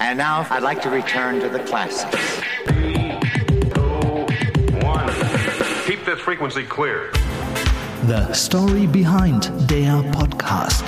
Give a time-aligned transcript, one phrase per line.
[0.00, 2.40] And now I'd like to return to the classics.
[5.86, 7.12] Keep this frequency clear.
[8.06, 10.84] The Story Behind der Podcast.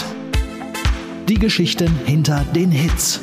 [1.28, 3.20] Die Geschichten hinter den Hits.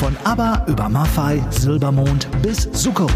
[0.00, 3.10] Von ABBA über Maffei, Silbermond bis Zucchero.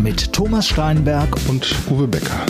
[0.00, 2.46] Mit Thomas Steinberg Und Uwe Becker.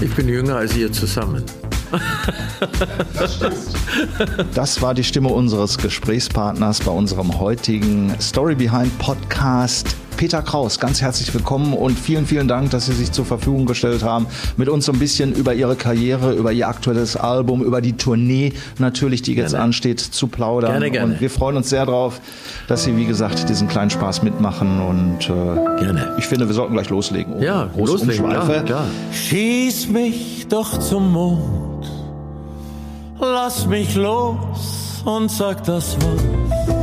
[0.00, 1.44] Ich bin jünger als ihr zusammen.
[4.54, 9.96] Das war die Stimme unseres Gesprächspartners bei unserem heutigen Story Behind Podcast.
[10.16, 14.02] Peter Kraus, ganz herzlich willkommen und vielen, vielen Dank, dass Sie sich zur Verfügung gestellt
[14.02, 17.92] haben, mit uns so ein bisschen über Ihre Karriere, über Ihr aktuelles Album, über die
[17.98, 19.64] Tournee natürlich, die jetzt Gerne.
[19.64, 20.70] ansteht, zu plaudern.
[20.70, 21.14] Gerne, gerne.
[21.14, 22.20] Und wir freuen uns sehr drauf,
[22.66, 26.14] dass Sie, wie gesagt, diesen kleinen Spaß mitmachen und äh, Gerne.
[26.18, 27.34] ich finde, wir sollten gleich loslegen.
[27.34, 28.84] ohne Ja, große loslegen, klar, klar.
[29.12, 31.86] Schieß mich doch zum Mond,
[33.20, 36.75] lass mich los und sag das Wort.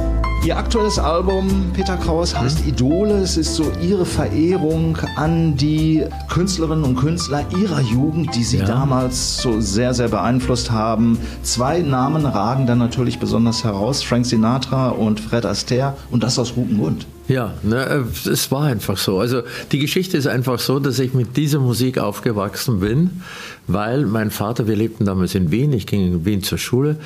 [0.45, 3.13] Ihr aktuelles Album, Peter Kraus, heißt Idole.
[3.19, 8.65] Es ist so Ihre Verehrung an die Künstlerinnen und Künstler Ihrer Jugend, die Sie Ja.
[8.65, 11.17] damals so sehr, sehr beeinflusst haben.
[11.43, 16.55] Zwei Namen ragen dann natürlich besonders heraus, Frank Sinatra und Fred Astaire und das aus
[16.55, 17.05] gutem Grund.
[17.27, 19.19] Ja, ne, äh, es war einfach so.
[19.19, 23.21] Also die Geschichte ist einfach so, dass ich mit dieser Musik aufgewachsen bin,
[23.67, 26.97] weil mein Vater, wir lebten damals in Wien, ich ging in Wien zur Schule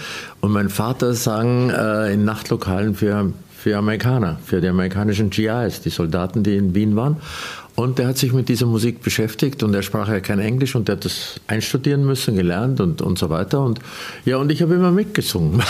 [0.42, 5.92] und mein Vater sang äh, in Nachtlokalen für, für Amerikaner, für die amerikanischen GIs, die
[5.92, 7.18] Soldaten, die in Wien waren.
[7.80, 10.88] Und der hat sich mit dieser Musik beschäftigt und er sprach ja kein Englisch und
[10.88, 13.64] der hat das einstudieren müssen, gelernt und, und so weiter.
[13.64, 13.78] Und
[14.26, 15.62] ja, und ich habe immer mitgesungen.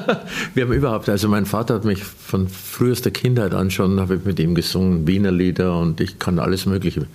[0.54, 4.24] Wir haben überhaupt, also mein Vater hat mich von frühester Kindheit an schon, habe ich
[4.24, 7.08] mit ihm gesungen, Wiener Lieder und ich kann alles Mögliche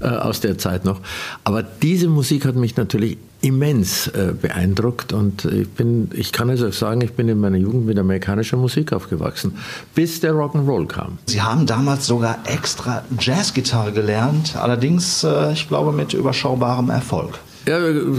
[0.00, 1.02] äh, aus der Zeit noch.
[1.44, 6.70] Aber diese Musik hat mich natürlich immens äh, beeindruckt und ich bin, ich kann also
[6.70, 9.56] sagen, ich bin in meiner Jugend mit amerikanischer Musik aufgewachsen,
[9.94, 11.18] bis der Rock'n'Roll kam.
[11.26, 17.38] Sie haben damals sogar extra Jazzgitarre gelernt, allerdings, äh, ich glaube, mit überschaubarem Erfolg.
[17.66, 17.78] Ja,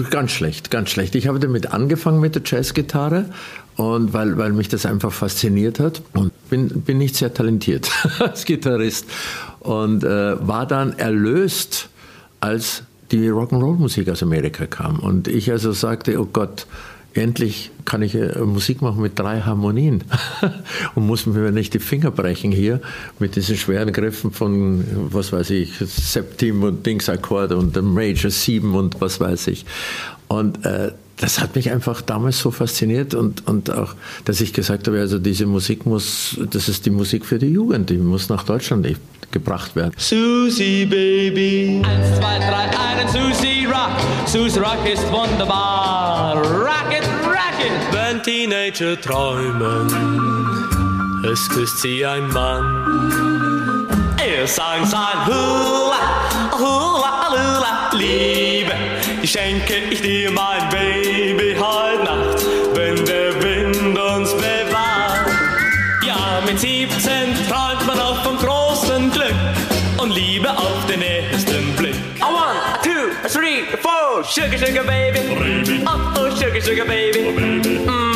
[0.09, 1.15] ganz schlecht, ganz schlecht.
[1.15, 3.25] Ich habe damit angefangen mit der Jazzgitarre
[3.77, 8.45] und weil, weil mich das einfach fasziniert hat und bin, bin nicht sehr talentiert als
[8.45, 9.05] Gitarrist
[9.59, 11.89] und äh, war dann erlöst,
[12.39, 14.99] als die Rock'n'Roll-Musik aus Amerika kam.
[14.99, 16.67] Und ich also sagte, oh Gott,
[17.13, 20.03] endlich kann ich äh, Musik machen mit drei Harmonien.
[20.95, 22.81] Und muss mir nicht die Finger brechen hier
[23.19, 29.01] mit diesen schweren Griffen von, was weiß ich, Septim und Dingsakkord und Major 7 und
[29.01, 29.65] was weiß ich.
[30.27, 33.95] Und äh, das hat mich einfach damals so fasziniert und, und auch,
[34.25, 37.89] dass ich gesagt habe, also diese Musik muss, das ist die Musik für die Jugend,
[37.89, 38.85] die muss nach Deutschland
[39.31, 39.93] gebracht werden.
[39.97, 41.81] Susi Baby.
[41.85, 43.91] Eins, zwei, drei, einen Susi Rock.
[44.25, 46.37] Susi Rock ist wunderbar.
[46.37, 47.71] Rock it, rock it.
[47.91, 49.87] Wenn Teenager träumen,
[51.31, 53.87] es küsst sie ein Mann.
[54.17, 55.97] Er sang sein Hula,
[56.57, 58.73] Hula, Lula, Liebe.
[59.21, 60.98] Die schenke ich dir, mein Baby,
[74.29, 75.83] sugar, sugar baby.
[75.87, 77.19] Oh, oh, sugar, sugar baby.
[77.19, 78.08] Mmm,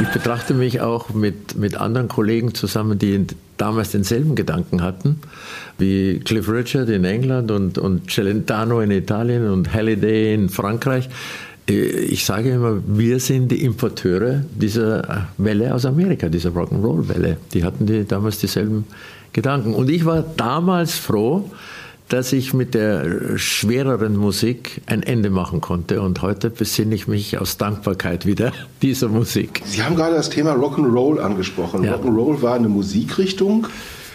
[0.00, 3.26] Ich betrachte mich auch mit, mit anderen Kollegen zusammen, die
[3.56, 5.20] damals denselben Gedanken hatten,
[5.78, 11.08] wie Cliff Richard in England und, und Celentano in Italien und Halliday in Frankreich.
[11.68, 17.36] Äh, Ich sage immer, wir sind die Importeure dieser Welle aus Amerika, dieser Rock'n'Roll-Welle.
[17.52, 18.86] Die hatten die damals dieselben
[19.32, 19.74] Gedanken.
[19.74, 21.50] Und ich war damals froh,
[22.10, 26.02] dass ich mit der schwereren Musik ein Ende machen konnte.
[26.02, 28.52] Und heute besinne ich mich aus Dankbarkeit wieder
[28.82, 29.62] dieser Musik.
[29.64, 31.84] Sie haben gerade das Thema Rock'n'Roll angesprochen.
[31.84, 31.94] Ja.
[31.94, 33.66] Rock'n'Roll war eine Musikrichtung,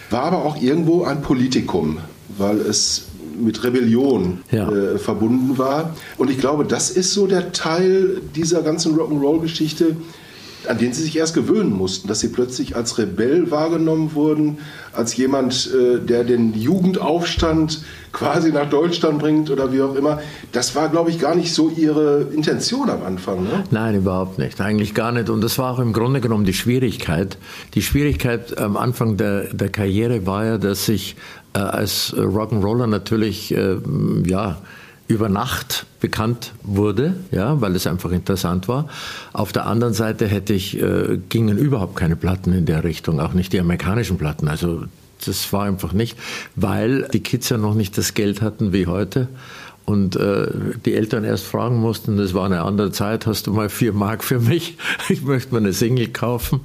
[0.10, 1.98] war aber auch irgendwo ein Politikum,
[2.38, 3.08] weil es
[3.40, 4.70] mit Rebellion Ja.
[4.72, 5.96] äh, verbunden war.
[6.18, 9.96] Und ich glaube, das ist so der Teil dieser ganzen Rock'n'Roll-Geschichte,
[10.70, 14.60] an den sie sich erst gewöhnen mussten, dass sie plötzlich als Rebell wahrgenommen wurden,
[14.94, 17.82] als jemand, äh, der den Jugendaufstand
[18.12, 20.20] quasi nach Deutschland bringt oder wie auch immer.
[20.52, 23.44] Das war, glaube ich, gar nicht so ihre Intention am Anfang.
[23.44, 23.64] Ne?
[23.72, 24.62] Nein, überhaupt nicht.
[24.62, 25.30] Eigentlich gar nicht.
[25.30, 27.38] Und das war auch im Grunde genommen die Schwierigkeit.
[27.74, 31.18] Die Schwierigkeit am Anfang der, der Karriere war ja, dass ich
[31.54, 33.78] äh, als Rock'n'Roller natürlich, äh,
[34.26, 34.58] ja,
[35.08, 38.90] über Nacht bekannt wurde, ja, weil es einfach interessant war.
[39.34, 43.34] Auf der anderen Seite hätte ich, äh, gingen überhaupt keine Platten in der Richtung, auch
[43.34, 44.48] nicht die amerikanischen Platten.
[44.48, 44.86] Also
[45.26, 46.18] das war einfach nicht,
[46.56, 49.28] weil die Kids ja noch nicht das Geld hatten wie heute.
[49.86, 50.48] Und äh,
[50.84, 54.24] die Eltern erst fragen mussten, das war eine andere Zeit, hast du mal vier Mark
[54.24, 54.78] für mich?
[55.10, 56.62] Ich möchte mir eine Single kaufen.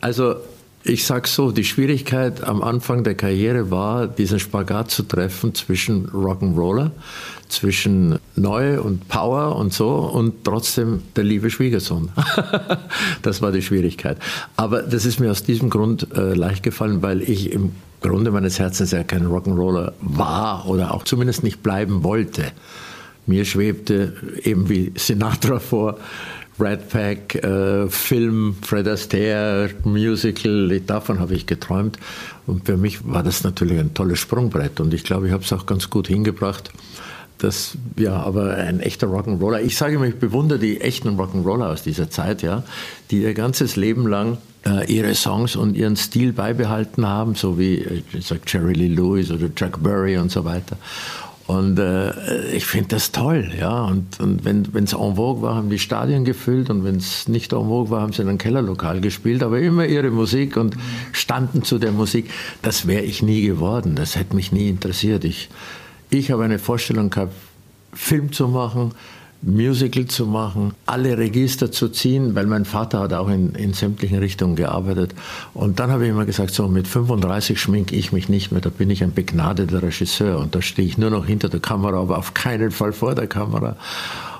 [0.00, 0.34] Also
[0.82, 6.08] ich sag so, die Schwierigkeit am Anfang der Karriere war, diesen Spagat zu treffen zwischen
[6.10, 6.90] Rock'n'Roller,
[7.48, 12.10] zwischen Neu und Power und so und trotzdem der liebe Schwiegersohn.
[13.22, 14.18] das war die Schwierigkeit.
[14.56, 18.58] Aber das ist mir aus diesem Grund äh, leicht gefallen, weil ich im Grunde meines
[18.58, 22.52] Herzens ja kein Rock'n'Roller war oder auch zumindest nicht bleiben wollte.
[23.26, 24.14] Mir schwebte
[24.44, 25.98] eben wie Sinatra vor,
[26.58, 31.98] Red Pack, äh, Film, Fred Astaire, Musical, davon habe ich geträumt.
[32.46, 35.52] Und für mich war das natürlich ein tolles Sprungbrett und ich glaube, ich habe es
[35.52, 36.70] auch ganz gut hingebracht.
[37.38, 39.60] Das, ja, aber ein echter Rock'n'Roller.
[39.60, 42.62] Ich sage immer, ich bewundere die echten Rock'n'Roller aus dieser Zeit, ja,
[43.10, 47.76] die ihr ganzes Leben lang äh, ihre Songs und ihren Stil beibehalten haben, so wie,
[47.76, 50.76] äh, ich sag Jerry Lee Lewis oder Chuck Berry und so weiter.
[51.46, 53.84] Und äh, ich finde das toll, ja.
[53.84, 57.52] Und, und wenn es en vogue war, haben die Stadien gefüllt und wenn es nicht
[57.52, 60.76] en vogue war, haben sie in einem Kellerlokal gespielt, aber immer ihre Musik und
[61.12, 62.30] standen zu der Musik.
[62.62, 65.24] Das wäre ich nie geworden, das hätte mich nie interessiert.
[65.24, 65.48] Ich,
[66.18, 67.34] ich habe eine Vorstellung gehabt,
[67.92, 68.92] Film zu machen,
[69.42, 74.18] Musical zu machen, alle Register zu ziehen, weil mein Vater hat auch in, in sämtlichen
[74.18, 75.14] Richtungen gearbeitet.
[75.54, 78.70] Und dann habe ich immer gesagt, so mit 35 schminke ich mich nicht mehr, da
[78.70, 82.18] bin ich ein begnadeter Regisseur und da stehe ich nur noch hinter der Kamera, aber
[82.18, 83.76] auf keinen Fall vor der Kamera.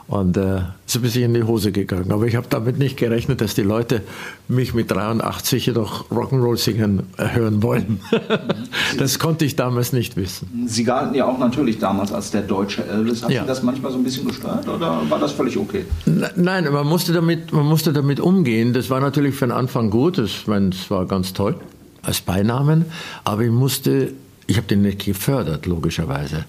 [0.09, 2.13] Und äh, ist ein bisschen in die Hose gegangen.
[2.13, 4.03] Aber ich habe damit nicht gerechnet, dass die Leute
[4.47, 8.01] mich mit 83 jedoch Rock'n'Roll singen äh, hören wollen.
[8.99, 10.67] das konnte ich damals nicht wissen.
[10.69, 13.25] Sie galten ja auch natürlich damals als der deutsche Elvis.
[13.25, 13.43] Hat Ja.
[13.43, 15.85] Sie das manchmal so ein bisschen gestört oder war das völlig okay?
[16.05, 18.73] Ne- Nein, man musste damit, man musste damit umgehen.
[18.75, 20.19] Das war natürlich für den Anfang gut.
[20.19, 21.57] Das, meine, das war ganz toll
[22.03, 22.85] als Beinamen.
[23.25, 24.13] Aber ich musste,
[24.47, 26.45] ich habe den nicht gefördert, logischerweise.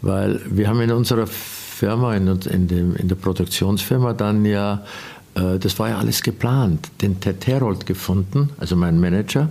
[0.00, 1.26] Weil wir haben in unserer
[1.74, 4.84] Firma, in, in, dem, in der Produktionsfirma dann ja,
[5.34, 9.48] äh, das war ja alles geplant, den Ted Herold gefunden, also mein Manager.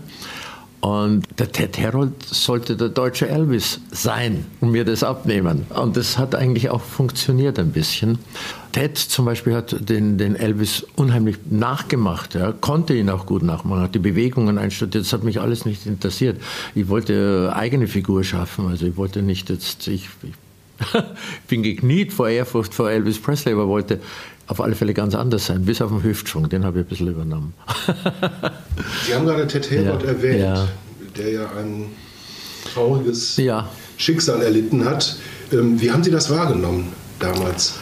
[0.80, 5.65] Und der Ted Herold sollte der deutsche Elvis sein und mir das abnehmen.
[5.70, 8.20] Und das hat eigentlich auch funktioniert ein bisschen.
[8.74, 13.82] Ted zum Beispiel hat den, den Elvis unheimlich nachgemacht, ja, konnte ihn auch gut nachmachen,
[13.82, 15.06] hat die Bewegungen einstudiert.
[15.06, 16.42] Das hat mich alles nicht interessiert.
[16.75, 20.34] Ich wollte eigene Figur schaffen, also ich wollte nicht jetzt, ich, ich
[21.48, 24.00] bin gekniet vor Ehrfurcht vor Elvis Presley, aber wollte
[24.48, 27.08] auf alle Fälle ganz anders sein, bis auf den Hüftschwung, den habe ich ein bisschen
[27.08, 27.53] übernommen.
[29.06, 30.68] Sie haben gerade Ted Hayward Ja, erwähnt, ja.
[31.18, 31.86] der ja ein
[32.74, 33.70] trauriges Ja.
[33.98, 35.15] Schicksal erlitten hat.
[35.51, 37.75] Ähm, Wie haben Sie das wahrgenommen damals,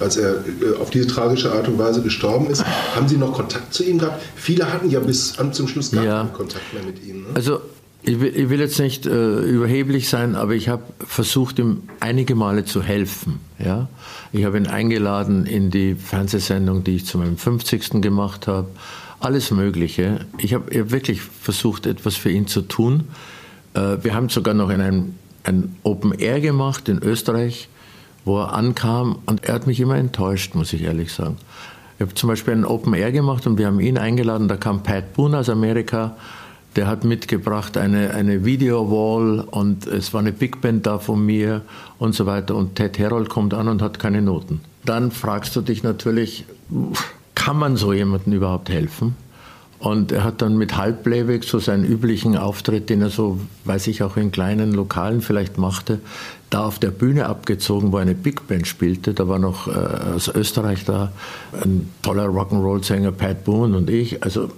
[0.00, 2.64] als er äh, auf diese tragische Art und Weise gestorben ist?
[2.94, 4.22] Haben Sie noch Kontakt zu ihm gehabt?
[4.36, 6.18] Viele hatten ja bis zum Schluss gar Ja.
[6.22, 7.22] keinen Kontakt mehr mit ihm.
[7.22, 7.26] Ne?
[7.34, 7.60] Also
[8.02, 12.34] ich will, ich will jetzt nicht äh, überheblich sein, aber ich habe versucht, ihm einige
[12.34, 13.40] Male zu helfen.
[13.58, 13.88] Ja?
[14.32, 18.00] Ich habe ihn eingeladen in die Fernsehsendung, die ich zu meinem 50.
[18.00, 18.68] gemacht habe.
[19.20, 20.26] Alles Mögliche.
[20.38, 23.08] Ich habe hab wirklich versucht, etwas für ihn zu tun.
[23.74, 25.14] Äh, wir haben sogar noch in einem
[25.44, 27.68] ein Open Air gemacht in Österreich,
[28.24, 31.36] wo er ankam und er hat mich immer enttäuscht, muss ich ehrlich sagen.
[31.96, 34.82] Ich habe zum Beispiel ein Open Air gemacht und wir haben ihn eingeladen, da kam
[34.82, 36.16] Pat Boone aus Amerika,
[36.76, 41.62] Der hat mitgebracht eine, eine Video-Wall und es war eine Big Band da von mir
[41.98, 42.54] und so weiter.
[42.54, 44.60] Und Ted Herold kommt an und hat keine Noten.
[44.84, 46.44] Dann fragst du dich natürlich,
[47.34, 49.16] kann man so jemandem überhaupt helfen?
[49.78, 54.02] Und er hat dann mit Halbplayback so seinen üblichen Auftritt, den er so, weiß ich,
[54.02, 56.00] auch in kleinen Lokalen vielleicht machte,
[56.50, 59.14] da auf der Bühne abgezogen, wo eine Big Band spielte.
[59.14, 59.70] Da war noch äh,
[60.16, 61.12] aus Österreich da
[61.62, 64.22] ein toller Rock'n'Roll-Sänger, Pat Boone und ich.
[64.24, 64.50] Also,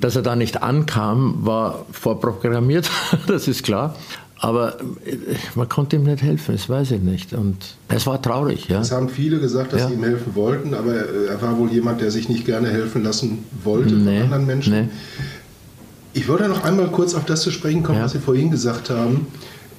[0.00, 2.90] dass er da nicht ankam, war vorprogrammiert,
[3.26, 3.94] das ist klar.
[4.38, 5.16] Aber äh,
[5.54, 7.32] man konnte ihm nicht helfen, das weiß ich nicht.
[7.32, 7.58] Und
[7.88, 8.66] es war traurig.
[8.68, 8.80] Ja.
[8.80, 9.88] Es haben viele gesagt, dass Ja.
[9.88, 13.04] sie ihm helfen wollten, aber äh, er war wohl jemand, der sich nicht gerne helfen
[13.04, 14.72] lassen wollte Nee, von anderen Menschen.
[14.72, 14.88] nee.
[16.14, 18.04] Ich würde noch einmal kurz auf das zu sprechen kommen, Ja.
[18.04, 19.26] was Sie vorhin gesagt haben,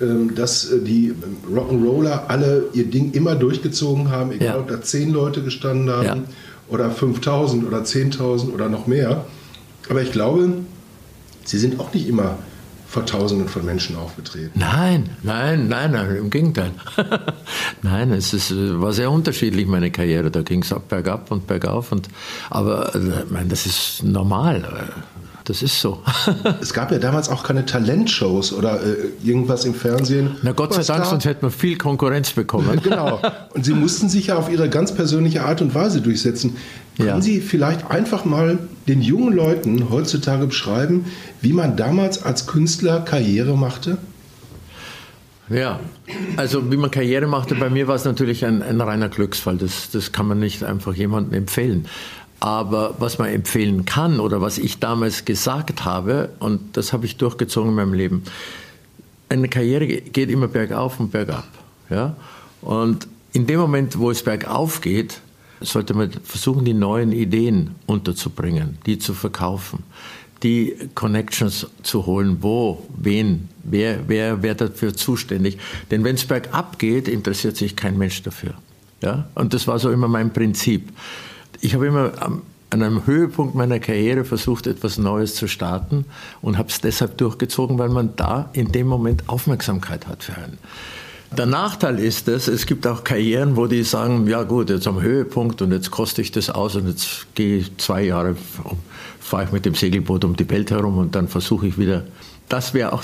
[0.01, 4.58] ähm, dass äh, die ähm, Rock'n'Roller alle ihr Ding immer durchgezogen haben, egal Ja.
[4.60, 6.24] ob da zehn Leute gestanden haben
[6.70, 9.25] oder 5000 oder 10.000 oder noch mehr.
[9.90, 10.50] Aber ich glaube,
[11.44, 12.38] sie sind auch nicht immer
[12.88, 14.52] vor Tausenden von Menschen aufgetreten.
[14.54, 16.72] Nein, nein, nein, nein, im Gegenteil.
[17.82, 20.30] nein, es ist, war sehr unterschiedlich, meine Karriere.
[20.30, 21.92] Da ging es ab bergab und bergauf.
[21.92, 22.08] Und,
[22.52, 24.92] aber äh, ich meine, das ist normal.
[25.46, 26.02] Das ist so.
[26.62, 30.38] Es gab ja damals auch keine Talentshows oder äh, irgendwas im Fernsehen.
[30.44, 32.80] Na Gott sei Dank, da- sonst hätten wir viel Konkurrenz bekommen.
[32.84, 33.20] Genau.
[33.54, 36.58] Und Sie mussten sich ja auf Ihre ganz persönliche Art und Weise durchsetzen.
[36.98, 37.22] Können Ja.
[37.22, 41.06] Sie vielleicht einfach mal den jungen Leuten heutzutage beschreiben,
[41.42, 43.98] wie man damals als Künstler Karriere machte?
[45.50, 45.80] Ja,
[46.38, 49.58] also wie man Karriere machte, bei mir war es natürlich ein, ein reiner Glücksfall.
[49.58, 51.86] Das, das kann man nicht einfach jemandem empfehlen.
[52.40, 57.18] Aber was man empfehlen kann oder was ich damals gesagt habe, und das habe ich
[57.18, 58.24] durchgezogen in meinem Leben,
[59.30, 61.48] eine Karriere geht immer bergauf und bergab.
[61.90, 62.16] Ja?
[62.62, 65.20] Und in dem Moment, wo es bergauf geht,
[65.63, 69.84] sollte man versuchen, die neuen Ideen unterzubringen, die zu verkaufen,
[70.43, 75.58] die Connections zu holen, wo, wen, wer, wer, wer dafür zuständig.
[75.89, 78.53] Denn wenn es bergab geht, interessiert sich kein Mensch dafür.
[79.01, 79.27] Ja?
[79.36, 80.91] Und das war so immer mein Prinzip.
[81.62, 82.41] Ich habe immer am,
[82.74, 86.05] an einem Höhepunkt meiner Karriere versucht, etwas Neues zu starten
[86.41, 90.58] und habe es deshalb durchgezogen, weil man da in dem Moment Aufmerksamkeit hat für einen.
[91.38, 95.02] Der Nachteil ist es, es gibt auch Karrieren, wo die sagen, ja gut, jetzt am
[95.02, 98.36] Höhepunkt und jetzt koste ich das aus und jetzt gehe ich zwei Jahre,
[99.20, 102.04] fahre ich mit dem Segelboot um die Welt herum und dann versuche ich wieder.
[102.50, 103.04] Das wäre auch,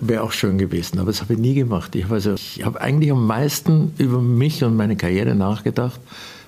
[0.00, 1.94] wäre auch schön gewesen, aber das habe ich nie gemacht.
[1.94, 6.00] Ich habe also, ich habe eigentlich am meisten über mich und meine Karriere nachgedacht,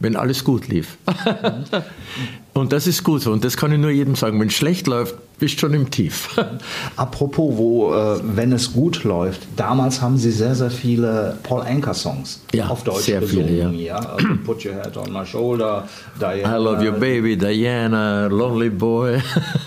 [0.02, 0.99] wenn alles gut lief.
[2.54, 4.38] und das ist gut so und das kann ich nur jedem sagen.
[4.40, 6.28] Wenn es schlecht läuft, bist du schon im Tief.
[6.97, 11.94] Apropos, wo, äh, wenn es gut läuft, damals haben sie sehr, sehr viele Paul Anka
[11.94, 13.78] Songs Ja, auf Deutsch sehr viele, gesungen.
[13.78, 13.97] ja.
[13.97, 15.88] Also Put Your Head on My Shoulder,
[16.21, 16.56] Diana.
[16.56, 19.21] I love your baby, Diana, Lonely Boy,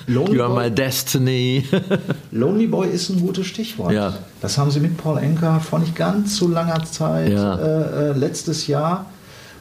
[0.07, 0.63] Lonely You are Boy?
[0.69, 1.63] my destiny.
[2.31, 3.93] Lonely Boy ist ein gutes Stichwort.
[3.93, 4.13] Ja.
[4.41, 7.55] Das haben sie mit Paul Anka vor nicht ganz so langer Zeit, Ja.
[7.55, 9.05] äh, äh, letztes Jahr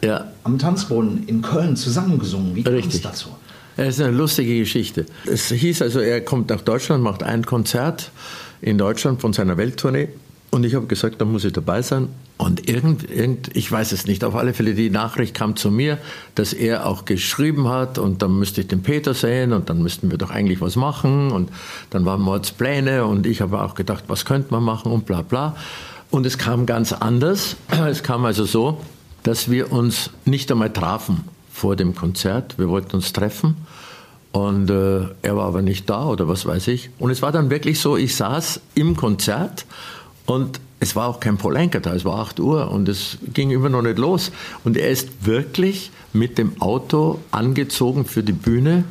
[0.04, 2.54] ja, am Tanzbrunnen in Köln zusammengesungen.
[2.54, 3.30] Wie kam es dazu?
[3.76, 5.06] es ist eine lustige Geschichte.
[5.26, 8.12] Es hieß also, er kommt nach Deutschland, macht ein Konzert
[8.60, 10.08] in Deutschland von seiner Welttournee.
[10.50, 12.08] Und ich habe gesagt, da muss ich dabei sein.
[12.36, 15.98] Und irgend, irgend, ich weiß es nicht, auf alle Fälle, die Nachricht kam zu mir,
[16.36, 20.10] dass er auch geschrieben hat und dann müsste ich den Peter sehen und dann müssten
[20.10, 21.48] wir doch eigentlich was machen und
[21.90, 25.56] dann waren Mordspläne und ich habe auch gedacht, was könnte man machen und bla bla.
[26.10, 27.56] Und es kam ganz anders.
[27.88, 28.80] Es kam also so,
[29.24, 32.58] dass wir uns nicht einmal trafen vor dem Konzert.
[32.58, 33.56] Wir wollten uns treffen
[34.30, 36.90] und äh, er war aber nicht da oder was weiß ich.
[36.98, 39.66] Und es war dann wirklich so, ich saß im Konzert
[40.26, 43.50] und es war auch kein Paul Anka da, es war 8 Uhr und es ging
[43.50, 44.30] immer noch nicht los.
[44.64, 48.84] Und er ist wirklich mit dem Auto angezogen für die Bühne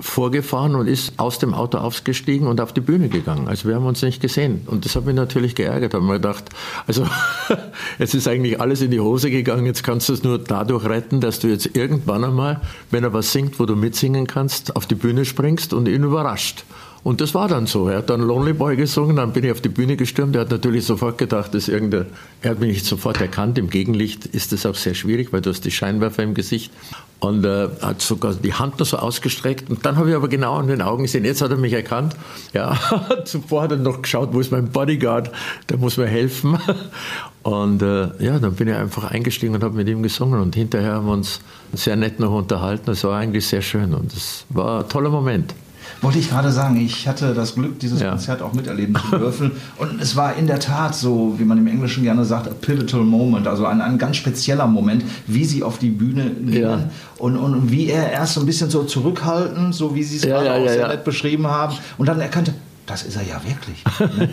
[0.00, 3.48] vorgefahren und ist aus dem Auto ausgestiegen und auf die Bühne gegangen.
[3.48, 4.62] Also wir haben uns nicht gesehen.
[4.66, 5.94] Und das hat mich natürlich geärgert.
[5.94, 6.44] Da haben wir gedacht,
[6.86, 7.06] also
[7.98, 9.66] es ist eigentlich alles in die Hose gegangen.
[9.66, 13.32] Jetzt kannst du es nur dadurch retten, dass du jetzt irgendwann einmal, wenn er was
[13.32, 16.64] singt, wo du mitsingen kannst, auf die Bühne springst und ihn überrascht.
[17.08, 17.88] Und das war dann so.
[17.88, 20.36] Er hat dann Lonely Boy gesungen, dann bin ich auf die Bühne gestürmt.
[20.36, 22.04] Er hat natürlich sofort gedacht, dass irgendein,
[22.42, 23.56] er hat mich nicht sofort erkannt.
[23.56, 26.70] Im Gegenlicht ist das auch sehr schwierig, weil du hast die Scheinwerfer im Gesicht.
[27.18, 29.70] Und äh, hat sogar die Hand noch so ausgestreckt.
[29.70, 32.14] Und dann habe ich aber genau in den Augen gesehen, jetzt hat er mich erkannt.
[32.52, 32.78] Ja,
[33.24, 35.32] zuvor hat er noch geschaut, wo ist mein Bodyguard,
[35.70, 36.58] der muss mir helfen.
[37.42, 40.42] Und äh, ja, dann bin ich einfach eingestiegen und habe mit ihm gesungen.
[40.42, 41.40] Und hinterher haben wir uns
[41.72, 42.90] sehr nett noch unterhalten.
[42.90, 45.54] Es war eigentlich sehr schön und es war ein toller Moment.
[46.00, 48.10] Wollte ich gerade sagen, ich hatte das Glück, dieses Ja.
[48.10, 49.50] Konzert auch miterleben zu dürfen.
[49.78, 53.00] Und es war in der Tat so, wie man im Englischen gerne sagt, a pivotal
[53.00, 56.78] moment, also ein, ein ganz spezieller Moment, wie sie auf die Bühne gingen Ja.
[57.18, 60.40] und, und wie er erst so ein bisschen so zurückhaltend, so wie sie es Ja,
[60.42, 62.54] gerade auch sehr nett beschrieben haben, und dann erkannte,
[62.88, 63.84] das ist er ja wirklich.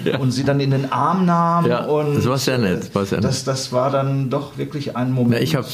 [0.06, 0.18] Ne?
[0.20, 1.66] Und sie dann in den Arm nahm.
[1.66, 3.28] Ja, und das war sehr nett, war sehr nett.
[3.28, 5.36] Das, das war dann doch wirklich ein Moment.
[5.36, 5.68] Ja, ich habe,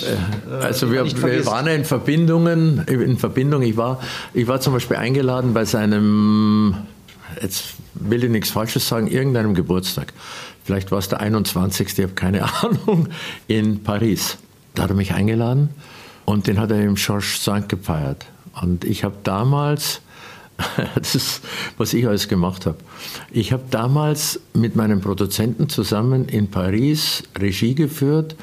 [0.50, 3.62] äh, also den wir, wir waren ja in Verbindungen, in Verbindung.
[3.62, 4.00] Ich war,
[4.34, 6.76] ich war zum Beispiel eingeladen bei seinem,
[7.40, 10.14] jetzt will ich nichts Falsches sagen, irgendeinem Geburtstag.
[10.64, 11.88] Vielleicht war es der 21.
[11.98, 13.10] Ich habe keine Ahnung
[13.48, 14.38] in Paris.
[14.74, 15.70] Da hat er mich eingeladen
[16.26, 18.26] und den hat er im Georges Saint gefeiert.
[18.60, 20.02] Und ich habe damals
[20.96, 21.42] das ist,
[21.78, 22.78] was ich alles gemacht habe.
[23.32, 28.36] Ich habe damals mit meinem Produzenten zusammen in Paris Regie geführt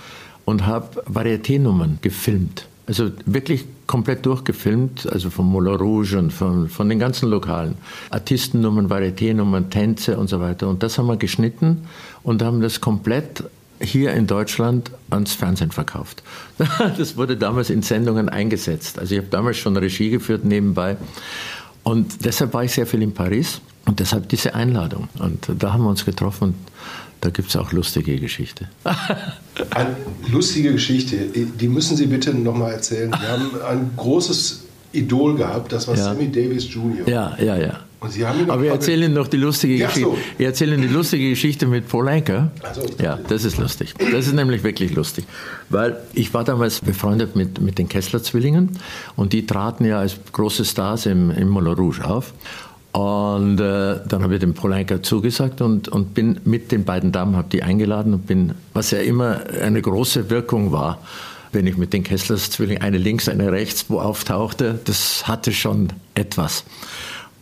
[0.45, 2.67] und habe Varieté-Nummern gefilmt.
[2.87, 7.75] Also wirklich komplett durchgefilmt, also von Moulin Rouge und von, von den ganzen Lokalen.
[8.11, 10.69] Artistennummern, Varieté-Nummern, Tänze und so weiter.
[10.69, 11.87] Und das haben wir geschnitten
[12.23, 13.45] und haben das komplett
[13.81, 16.23] hier in Deutschland ans Fernsehen verkauft.
[16.99, 18.99] Das wurde damals in Sendungen eingesetzt.
[18.99, 20.97] Also ich habe damals schon Regie geführt nebenbei.
[21.89, 25.09] Und deshalb war ich sehr viel in Paris und deshalb diese Einladung.
[25.21, 26.55] Und da haben wir uns getroffen und
[27.23, 28.69] da gibt es auch lustige Geschichte.
[29.71, 29.97] Eine
[30.31, 33.11] lustige Geschichte, die müssen Sie bitte nochmal erzählen.
[33.11, 36.05] Wir haben ein großes Idol gehabt, das war Ja.
[36.05, 37.07] Sammy Davis Jr.
[37.09, 37.81] Ja, ja, ja.
[38.01, 40.09] Aber wir erzählen noch die lustige Ja, Geschichte.
[40.11, 40.19] so.
[40.39, 42.53] Wir erzählen die lustige Geschichte mit Paul Anker.
[42.63, 43.93] Ach so, ich dachte- Ja, das ist lustig.
[44.13, 45.25] Das ist nämlich wirklich lustig.
[45.69, 48.79] Weil ich war damals befreundet mit, mit den Kessler-Zwillingen
[49.17, 52.33] und die traten ja als große Stars im, im Moulin Rouge auf.
[52.93, 57.11] Und äh, dann habe ich dem Paul Anker zugesagt und, und bin mit den beiden
[57.13, 60.99] Damen, habe die eingeladen und bin, was ja immer eine große Wirkung war,
[61.53, 65.93] wenn ich mit den Kesslers Zwillingen, eine links, eine rechts, wo auftauchte, das hatte schon
[66.15, 66.65] etwas.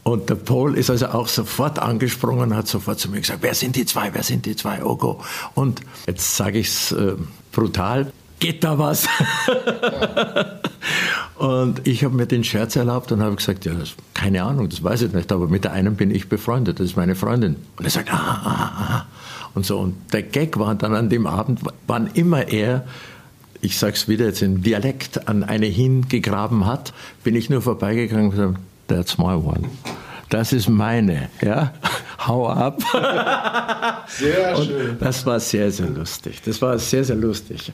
[0.02, 3.75] Und der Paul ist also auch sofort angesprungen, hat sofort zu mir gesagt, wer sind
[3.75, 5.20] die zwei, wer sind die zwei, Ogo.
[5.54, 7.14] Und jetzt sage ich es äh,
[7.50, 9.08] brutal, geht da was?
[11.38, 14.84] und ich habe mir den Scherz erlaubt und habe gesagt, ja, das, keine Ahnung, das
[14.84, 17.56] weiß ich nicht, aber mit der einen bin ich befreundet, das ist meine Freundin.
[17.76, 19.06] Und er sagt, ah, ah, ah.
[19.54, 22.86] Und so, und der Gag war dann an dem Abend, wann immer er
[23.60, 26.92] ich sag's wieder jetzt in Dialekt, an eine hingegraben hat,
[27.25, 29.62] bin ich nur vorbeigegangen und gesagt, that's my one.
[30.28, 31.73] Das ist meine, ja.
[32.26, 32.82] Hau ab.
[34.08, 34.97] Sehr Und schön.
[34.99, 36.42] das war sehr, sehr lustig.
[36.45, 37.73] Das war sehr, sehr lustig.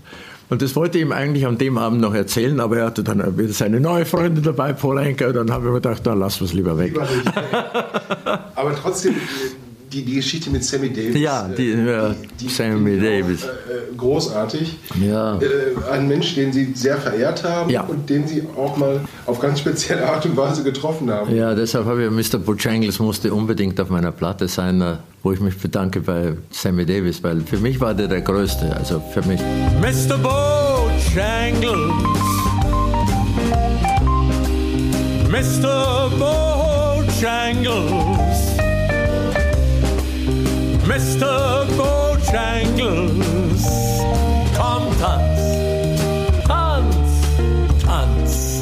[0.50, 3.38] Und das wollte ich ihm eigentlich an dem Abend noch erzählen, aber er hatte dann
[3.38, 6.42] wieder seine neue Freundin dabei, Paul Henker, und dann habe ich mir gedacht, na, lass
[6.42, 6.92] was lieber weg.
[6.92, 7.08] Lieber.
[8.54, 9.14] Aber trotzdem,
[9.92, 11.18] die, die Geschichte mit Sammy Davis.
[11.20, 12.14] Ja, die, äh, ja,
[12.48, 13.44] Sammy die- Davis.
[13.44, 13.50] Äh, äh,
[13.96, 14.76] großartig.
[15.00, 15.36] Ja.
[15.38, 15.46] Äh,
[15.92, 17.82] ein Mensch, den Sie sehr verehrt haben Ja.
[17.82, 21.34] und den Sie auch mal auf ganz spezielle Art und Weise getroffen haben.
[21.34, 22.38] Ja, deshalb habe ich Mr.
[22.38, 27.40] Bojangles musste unbedingt auf meiner Platte sein, wo ich mich bedanke bei Sammy Davis, weil
[27.42, 29.40] für mich war der der Größte, also für mich.
[29.80, 30.16] Mr.
[30.18, 31.92] Bojangles.
[35.30, 36.10] Mr.
[36.18, 38.11] Bojangles.
[40.86, 41.64] Mr.
[41.76, 43.64] Bojangles.
[44.56, 45.40] Komm, tanz.
[46.46, 46.96] Tanz.
[47.84, 48.60] Tanz.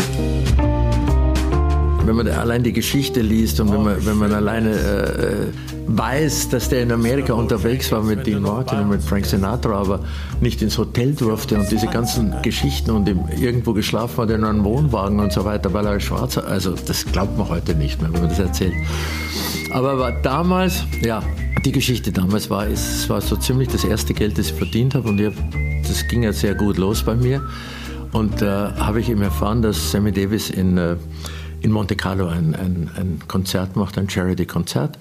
[2.05, 5.47] Wenn man allein die Geschichte liest und wenn man, wenn man alleine äh,
[5.87, 10.01] weiß, dass der in Amerika unterwegs war mit Dean Martin und mit Frank Sinatra, aber
[10.41, 13.09] nicht ins Hotel durfte und diese ganzen Geschichten und
[13.41, 17.07] irgendwo geschlafen hat in einem Wohnwagen und so weiter, weil er als Schwarzer, also das
[17.07, 18.75] glaubt man heute nicht mehr, wenn man das erzählt.
[19.73, 21.23] Aber war damals, ja,
[21.65, 25.09] die Geschichte damals war, es war so ziemlich das erste Geld, das ich verdient habe
[25.09, 25.35] und ich hab,
[25.87, 27.43] das ging ja sehr gut los bei mir.
[28.13, 30.97] Und da habe ich eben erfahren, dass Sammy Davis in, äh,
[31.61, 34.99] in Monte Carlo ein, ein, ein Konzert macht, ein Charity-Konzert.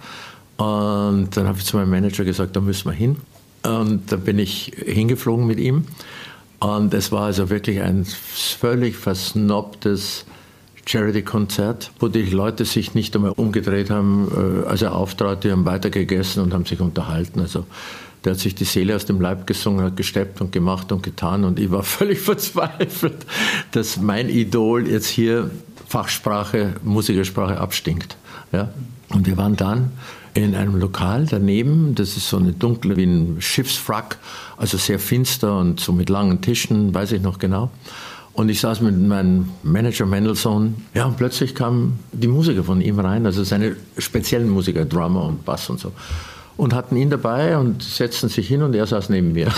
[0.58, 3.18] Und dann habe ich zu meinem Manager gesagt, da müssen wir hin.
[3.64, 5.86] Und da bin ich hingeflogen mit ihm.
[6.60, 10.26] Und es war also wirklich ein völlig versnobtes
[10.90, 15.66] Charity-Konzert, wo die Leute sich nicht einmal umgedreht haben, äh, als er auftrat, die haben
[15.66, 17.42] weitergegessen und haben sich unterhalten.
[17.42, 17.68] Also
[18.26, 21.44] der hat sich die Seele aus dem Leib gesungen, hat gesteppt und gemacht und getan
[21.44, 23.28] und ich war völlig verzweifelt,
[23.72, 25.52] dass mein Idol jetzt hier
[25.88, 28.18] Fachsprache, Musikersprache abstinkt.
[28.52, 28.70] Ja?
[29.10, 29.92] Und wir waren dann
[30.34, 34.18] in einem Lokal daneben, das ist so eine dunkle, wie ein Schiffswrack,
[34.58, 37.70] also sehr finster und so mit langen Tischen, weiß ich noch genau.
[38.40, 40.76] Und ich saß mit meinem Manager Mendelssohn.
[40.94, 45.44] Ja, und plötzlich kamen die Musiker von ihm rein, also seine speziellen Musiker, Drummer und
[45.44, 45.92] Bass und so.
[46.56, 49.50] Und hatten ihn dabei und setzten sich hin und er saß neben mir.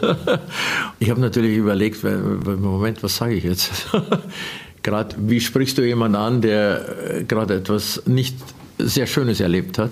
[1.00, 3.90] ich habe natürlich überlegt, Moment, was sage ich jetzt?
[4.82, 8.36] gerade, wie sprichst du jemanden an, der äh, gerade etwas nicht
[8.78, 9.90] sehr Schönes erlebt hat?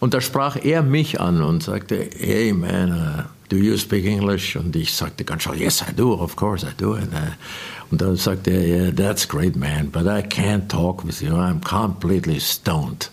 [0.00, 4.56] Und da sprach er mich an und sagte, hey man, uh, do you speak English?
[4.56, 6.92] Und ich sagte ganz schnell, yes, I do, of course I do.
[6.92, 7.32] Und, äh,
[7.90, 11.62] und dann sagte er, yeah, that's great, man, but I can't talk with you, I'm
[11.62, 13.10] completely stoned.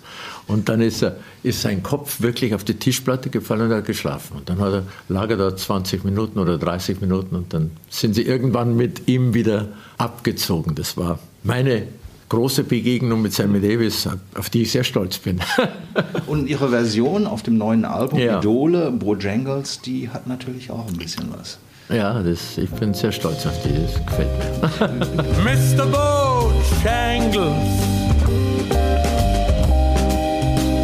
[0.48, 4.38] Und dann ist, er, ist sein Kopf wirklich auf die Tischplatte gefallen und hat geschlafen.
[4.38, 8.13] Und dann hat er, lag er da 20 Minuten oder 30 Minuten und dann sind
[8.13, 10.76] sie irgendwann mit ihm wieder abgezogen.
[10.76, 11.88] Das war meine
[12.30, 15.40] große Begegnung mit Sammy Davis, auf die ich sehr stolz bin.
[16.28, 18.40] Und Ihre Version auf dem neuen Album, Ja.
[18.40, 21.60] Idole, Bojangles, die hat natürlich auch ein bisschen was.
[21.90, 25.24] Ja, das, ich bin sehr stolz auf die, das gefällt mir.
[25.44, 25.86] Mr.
[25.86, 27.52] Bojangles.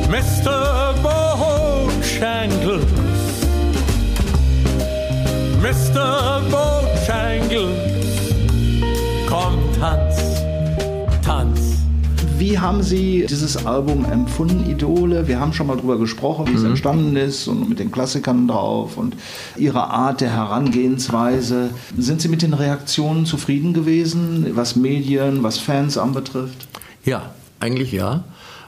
[0.09, 0.93] Mr.
[1.01, 2.83] Bojangles.
[5.61, 6.41] Mr.
[6.51, 7.77] Bojangles.
[9.27, 10.10] Komm, tanz, tanz.
[12.41, 15.27] Wie haben Sie dieses Album empfunden, Idole?
[15.27, 18.97] Wir haben schon mal drüber gesprochen, wie es entstanden ist und mit den Klassikern drauf
[18.97, 19.15] und
[19.57, 21.69] Ihre Art der Herangehensweise.
[21.95, 26.67] Sind Sie mit den Reaktionen zufrieden gewesen, was Medien, was Fans anbetrifft?
[27.05, 28.23] Ja, eigentlich ja,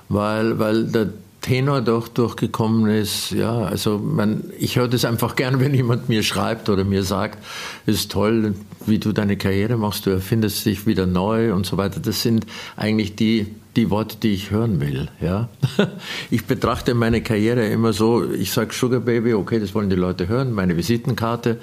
[0.08, 1.08] weil, weil der
[1.44, 3.32] Tenor doch durchgekommen ist.
[3.32, 7.38] Ja, also man, ich höre das einfach gern, wenn jemand mir schreibt oder mir sagt,
[7.86, 12.00] ist toll, wie du deine Karriere machst, du erfindest dich wieder neu und so weiter.
[12.00, 12.46] Das sind
[12.78, 15.10] eigentlich die, die Worte, die ich hören will.
[15.22, 15.50] Ja?
[16.32, 20.28] Ich betrachte meine Karriere immer so, ich sage Sugar Baby, okay, das wollen die Leute
[20.28, 21.60] hören, meine Visitenkarte,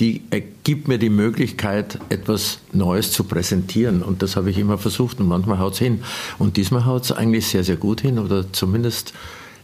[0.00, 0.22] die
[0.64, 4.02] gibt mir die Möglichkeit, etwas Neues zu präsentieren.
[4.02, 6.02] Und das habe ich immer versucht und manchmal haut es hin.
[6.38, 9.12] Und diesmal haut es eigentlich sehr, sehr gut hin oder zumindest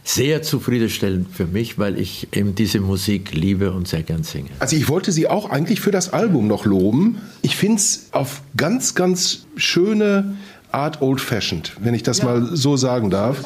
[0.03, 4.49] sehr zufriedenstellend für mich, weil ich eben diese Musik liebe und sehr gern singe.
[4.59, 7.17] Also ich wollte Sie auch eigentlich für das Album noch loben.
[7.41, 10.35] Ich finde es auf ganz, ganz schöne
[10.71, 13.39] Art old-fashioned, wenn ich das mal so sagen darf.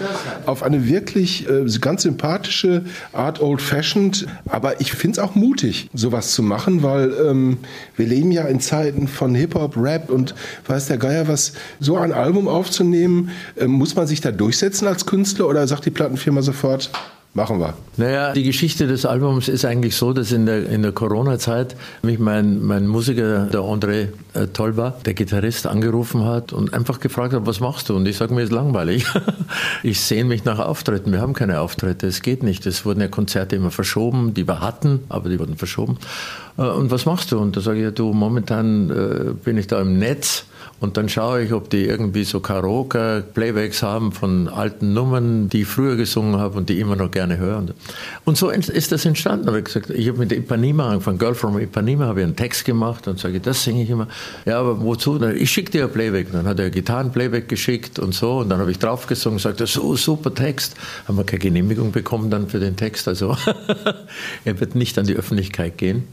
[0.46, 2.84] Auf eine wirklich äh, ganz sympathische
[3.14, 4.28] Art old-fashioned.
[4.50, 7.60] Aber ich finde es auch mutig, sowas zu machen, weil ähm,
[7.96, 10.36] wir leben ja in Zeiten von Hip-Hop, Rap und
[10.68, 11.54] weiß der Geier was.
[11.80, 15.92] So ein Album aufzunehmen, äh, muss man sich da durchsetzen als Künstler oder sagt die
[15.92, 16.92] Plattenfirma sofort,
[17.34, 17.74] machen wir?
[17.98, 22.20] Naja, die Geschichte des Albums ist eigentlich so, dass in der, in der Corona-Zeit mich
[22.20, 27.46] mein, mein Musiker, der André äh, Tolba, der Gitarrist, angerufen hat und einfach gefragt hat,
[27.46, 27.96] was machst du?
[27.96, 29.06] Und ich sage, mir ist langweilig.
[29.84, 31.12] Ich sehne mich nach Auftritten.
[31.12, 32.08] Wir haben keine Auftritte.
[32.08, 32.66] Es geht nicht.
[32.66, 35.98] Es wurden ja Konzerte immer verschoben, die wir hatten, aber die wurden verschoben.
[36.58, 37.40] Äh, Und was machst du?
[37.40, 40.46] Und da sage ich, ja, du, momentan äh, bin ich da im Netz
[40.80, 45.68] und dann schaue ich, ob die irgendwie so Karaoke-Playbacks haben von alten Nummern, die ich
[45.68, 47.64] früher gesungen habe und die immer noch gerne höre.
[48.26, 49.56] Und so ist das entstanden.
[49.56, 53.08] Ich gesagt, ich habe mit Ipanema angefangen, Girl from Ipanema, habe ich einen Text gemacht
[53.08, 54.10] und sage, das singe ich immer.
[54.46, 55.22] Ja, aber wozu?
[55.22, 56.34] Ich schicke dir ein Playback.
[56.34, 60.34] Dann hat er Gitarren-Playback geschickt und so und dann habe ich draufgesungen, sagte, so super
[60.34, 60.76] Text.
[61.08, 63.38] Haben wir keine Genehmigung bekommen dann für den Text, also
[64.44, 66.08] er wird nicht an die Öffentlichkeit gehen.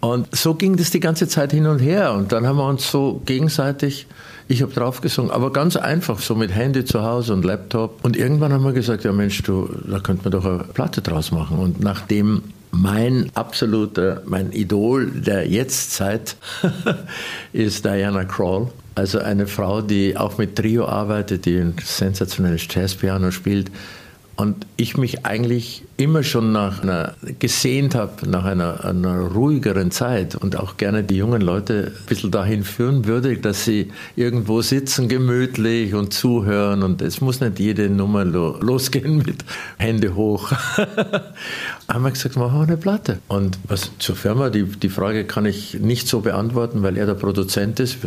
[0.00, 2.12] Und so ging das die ganze Zeit hin und her.
[2.14, 4.06] Und dann haben wir uns so gegenseitig,
[4.48, 8.02] ich habe drauf gesungen, aber ganz einfach, so mit Handy zu Hause und Laptop.
[8.02, 11.32] Und irgendwann haben wir gesagt, ja Mensch, du, da könnte man doch eine Platte draus
[11.32, 11.58] machen.
[11.58, 16.36] Und nachdem mein absoluter, mein Idol der Jetztzeit
[17.52, 18.68] ist Diana Krall.
[18.94, 23.70] Also eine Frau, die auch mit Trio arbeitet, die ein sensationelles Jazzpiano spielt.
[24.40, 30.34] Und ich mich eigentlich immer schon nach einer, gesehnt habe, nach einer, einer ruhigeren Zeit
[30.34, 35.10] und auch gerne die jungen Leute ein bisschen dahin führen würde, dass sie irgendwo sitzen,
[35.10, 36.82] gemütlich und zuhören.
[36.82, 39.44] Und es muss nicht jede Nummer lo losgehen mit
[39.76, 40.52] Hände hoch.
[42.02, 43.18] wir gesagt, machen wir eine Platte.
[43.28, 47.12] Und was zur Firma, die, die Frage kann ich nicht so beantworten, weil er der
[47.12, 47.98] Produzent ist.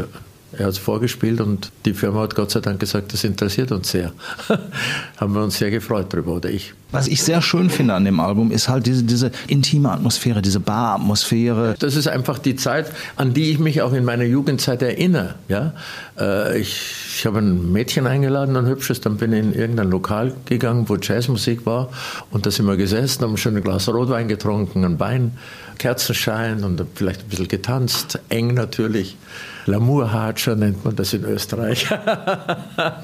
[0.57, 3.91] Er hat es vorgespielt und die Firma hat Gott sei Dank gesagt, das interessiert uns
[3.91, 4.11] sehr.
[5.17, 6.73] Haben wir uns sehr gefreut darüber, oder ich.
[6.91, 10.59] Was ich sehr schön finde an dem Album, ist halt diese, diese intime Atmosphäre, diese
[10.59, 11.75] Bar-Atmosphäre.
[11.79, 15.35] Das ist einfach die Zeit, an die ich mich auch in meiner Jugendzeit erinnere.
[15.47, 15.73] Ja?
[16.19, 20.33] Äh, Ich, ich habe ein Mädchen eingeladen, ein hübsches, dann bin ich in irgendein Lokal
[20.45, 21.89] gegangen, wo Jazzmusik war
[22.29, 25.37] und da sind wir gesessen, haben schon ein Glas Rotwein getrunken, ein Wein,
[25.79, 29.17] Kerzenschein und vielleicht ein bisschen getanzt, eng natürlich.
[29.65, 31.87] L'amour Hatscher nennt man das in Österreich.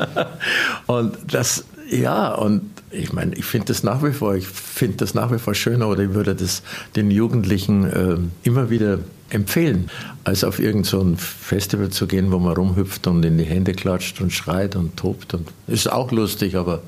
[0.88, 5.14] und das, ja, und ich meine, ich finde das nach wie vor, ich finde das
[5.14, 6.64] nach wie vor schöner oder ich würde das
[6.96, 9.90] den Jugendlichen äh, immer wieder empfehlen,
[10.24, 14.22] als auf irgendein so Festival zu gehen, wo man rumhüpft und in die Hände klatscht
[14.22, 15.34] und schreit und tobt.
[15.34, 16.82] Und ist auch lustig, aber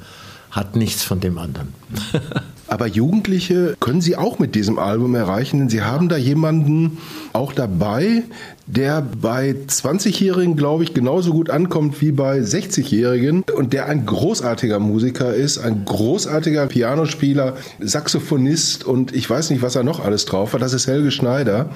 [0.50, 1.74] hat nichts von dem anderen.
[2.68, 7.00] Aber Jugendliche können Sie auch mit diesem Album erreichen, denn Sie haben da jemanden
[7.34, 8.24] auch dabei,
[8.72, 14.80] der bei 20-Jährigen, glaube ich, genauso gut ankommt wie bei 60-Jährigen und der ein großartiger
[14.80, 20.54] Musiker ist, ein großartiger Pianospieler, Saxophonist und ich weiß nicht, was er noch alles drauf
[20.54, 20.62] hat.
[20.62, 21.70] Das ist Helge Schneider,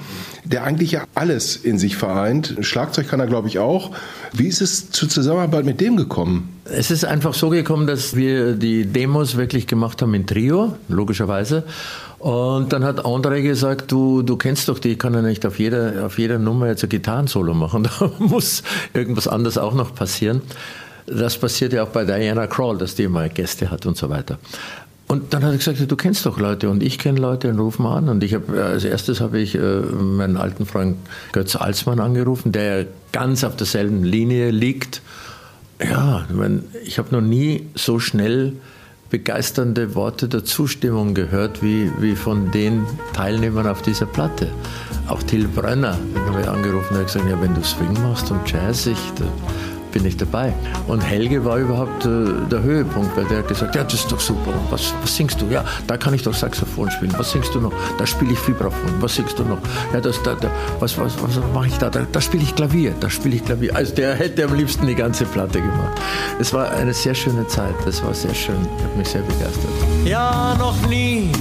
[0.44, 2.56] der eigentlich ja alles in sich vereint.
[2.60, 3.90] Schlagzeug kann er, glaube ich, auch.
[4.32, 6.48] Wie ist es zur Zusammenarbeit mit dem gekommen?
[6.64, 11.64] Es ist einfach so gekommen, dass wir die Demos wirklich gemacht haben in Trio, logischerweise.
[12.18, 15.58] Und dann hat André gesagt, du, du kennst doch die, ich kann ja nicht auf
[15.58, 17.88] jeder, auf jeder Nummer jetzt ein Gitarrensolo machen.
[17.98, 18.62] Da muss
[18.94, 20.42] irgendwas anderes auch noch passieren.
[21.06, 24.38] Das passiert ja auch bei Diana Krall, dass die mal Gäste hat und so weiter.
[25.08, 27.78] Und dann hat er gesagt, du kennst doch Leute und ich kenne Leute und ruf
[27.78, 28.08] mal an.
[28.08, 30.96] Und ich habe als erstes habe ich äh, meinen alten Freund
[31.32, 35.02] Götz Alsmann angerufen, der ganz auf derselben Linie liegt.
[35.80, 38.54] Ja, ich, mein, ich habe noch nie so schnell
[39.10, 44.50] begeisternde Worte der Zustimmung gehört, wie, wie von den Teilnehmern auf dieser Platte.
[45.08, 48.50] Auch Till Brenner, den habe ich angerufen, hat gesagt, ja, wenn du Swing machst und
[48.50, 48.98] Jazz, ich,
[49.96, 50.52] bin ich dabei.
[50.88, 52.08] Und Helge war überhaupt äh,
[52.50, 54.52] der Höhepunkt, weil der hat gesagt, ja, das ist doch super.
[54.68, 55.46] Was, was singst du?
[55.46, 57.14] Ja, da kann ich doch Saxophon spielen.
[57.16, 57.72] Was singst du noch?
[57.96, 58.90] Da spiele ich Vibraphon.
[59.00, 59.58] Was singst du noch?
[59.94, 61.88] Ja, das, da, da, was, was, was mache ich da?
[61.88, 62.92] Da, da spiele ich Klavier.
[63.00, 63.74] Da spiele ich Klavier.
[63.74, 65.98] Also der hätte am liebsten die ganze Platte gemacht.
[66.38, 67.74] Es war eine sehr schöne Zeit.
[67.86, 68.56] Das war sehr schön.
[68.76, 69.70] Ich habe mich sehr begeistert.
[70.04, 71.32] Ja, noch nie,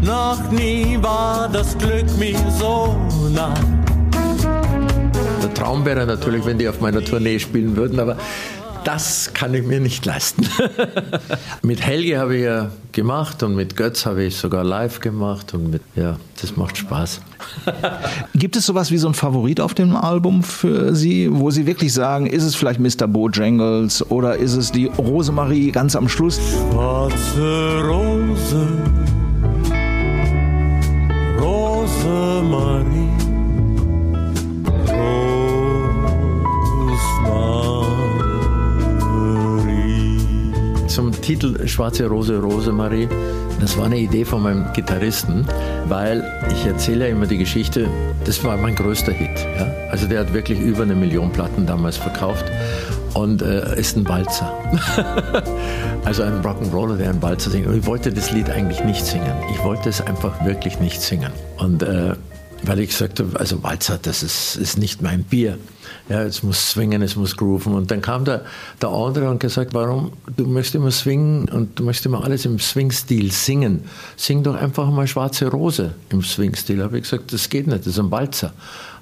[0.00, 2.96] noch nie war das Glück mir so
[3.34, 3.81] nah.
[5.62, 8.16] Traum wäre natürlich, wenn die auf meiner Tournee spielen würden, aber
[8.82, 10.44] das kann ich mir nicht leisten.
[11.62, 15.70] mit Helge habe ich ja gemacht und mit Götz habe ich sogar live gemacht und
[15.70, 17.20] mit, ja, das macht Spaß.
[18.34, 21.92] Gibt es sowas wie so ein Favorit auf dem Album für Sie, wo Sie wirklich
[21.92, 23.06] sagen, ist es vielleicht Mr.
[23.06, 26.40] Bojangles oder ist es die Rosemarie ganz am Schluss?
[26.72, 28.66] Schwarze Rose,
[41.22, 43.08] Titel Schwarze Rose, Rosemarie,
[43.60, 45.46] das war eine Idee von meinem Gitarristen,
[45.86, 47.88] weil ich erzähle ja immer die Geschichte,
[48.24, 49.38] das war mein größter Hit.
[49.56, 49.72] Ja?
[49.90, 52.44] Also der hat wirklich über eine Million Platten damals verkauft
[53.14, 54.52] und äh, ist ein Walzer.
[56.04, 57.68] also ein Rock'n'Roller, der einen Walzer singt.
[57.68, 59.32] Und ich wollte das Lied eigentlich nicht singen.
[59.52, 61.30] Ich wollte es einfach wirklich nicht singen.
[61.56, 62.14] Und äh,
[62.64, 65.58] weil ich gesagt habe, also Walzer, das ist, ist nicht mein Bier.
[66.08, 67.74] Ja, es muss swingen, es muss grooven.
[67.74, 68.44] Und dann kam der,
[68.80, 72.58] der andere und gesagt, warum, du möchtest immer swingen und du möchtest immer alles im
[72.58, 73.84] Swing-Stil singen.
[74.16, 76.82] Sing doch einfach mal Schwarze Rose im Swing-Stil.
[76.82, 78.52] Habe ich gesagt, das geht nicht, das ist ein Walzer.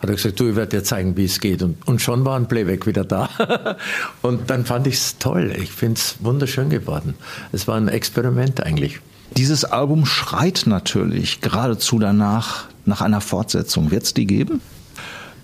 [0.01, 1.63] Hat er gesagt, du, ich werde dir zeigen, wie es geht.
[1.63, 3.29] Und, und schon war ein Playback wieder da.
[4.23, 5.53] und dann fand ich es toll.
[5.57, 7.15] Ich finde es wunderschön geworden.
[7.53, 9.01] Es war ein Experiment eigentlich.
[9.37, 13.91] Dieses Album schreit natürlich geradezu danach nach einer Fortsetzung.
[13.91, 14.61] Wird es die geben?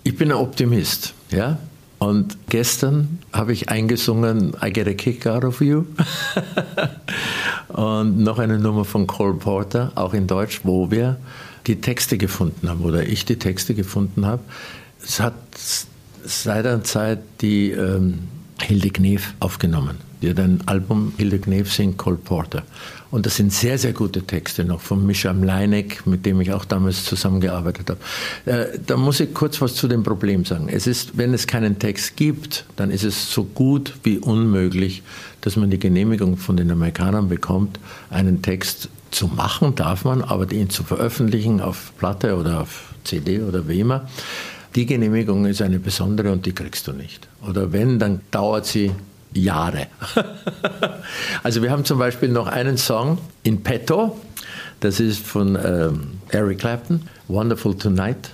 [0.03, 1.59] Ich bin ein Optimist, ja.
[1.99, 5.85] Und gestern habe ich eingesungen I Get a Kick Out of You.
[7.69, 11.17] und noch eine Nummer von Cole Porter, auch in Deutsch, wo wir
[11.67, 14.43] die Texte gefunden haben oder ich die Texte gefunden habe.
[15.03, 15.35] Es hat
[16.25, 18.29] seit einer Zeit die ähm,
[18.61, 20.06] Hilde Knef aufgenommen.
[20.23, 22.63] Ein Album Hilde Knef singt Cole Porter.
[23.11, 26.65] Und das sind sehr, sehr gute Texte noch von Mischa Mleineck, mit dem ich auch
[26.65, 28.01] damals zusammengearbeitet habe.
[28.51, 30.69] Äh, da muss ich kurz was zu dem Problem sagen.
[30.69, 35.03] Es ist, wenn es keinen Text gibt, dann ist es so gut wie unmöglich,
[35.43, 37.79] dass man die Genehmigung von den Amerikanern bekommt,
[38.11, 43.41] einen Text zu machen darf man, aber ihn zu veröffentlichen auf Platte oder auf CD
[43.41, 44.09] oder wie immer,
[44.75, 47.29] die Genehmigung ist eine besondere und die kriegst du nicht.
[47.49, 48.91] Oder wenn, dann dauert sie
[49.37, 49.87] Jahre.
[51.43, 54.19] also wir haben zum Beispiel noch einen Song in petto,
[54.81, 58.31] das ist von ähm, Eric Clapton, Wonderful Tonight.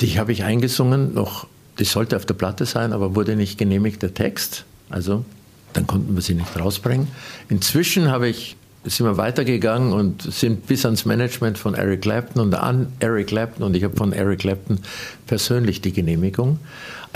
[0.00, 1.46] Die habe ich eingesungen, noch,
[1.78, 4.64] die sollte auf der Platte sein, aber wurde nicht genehmigt, der Text.
[4.90, 5.24] Also
[5.72, 7.08] dann konnten wir sie nicht rausbringen.
[7.48, 8.56] Inzwischen habe ich
[8.90, 13.64] sind wir weitergegangen und sind bis ans Management von Eric Clapton und an Eric Clapton
[13.64, 14.78] und ich habe von Eric Clapton
[15.26, 16.60] persönlich die Genehmigung.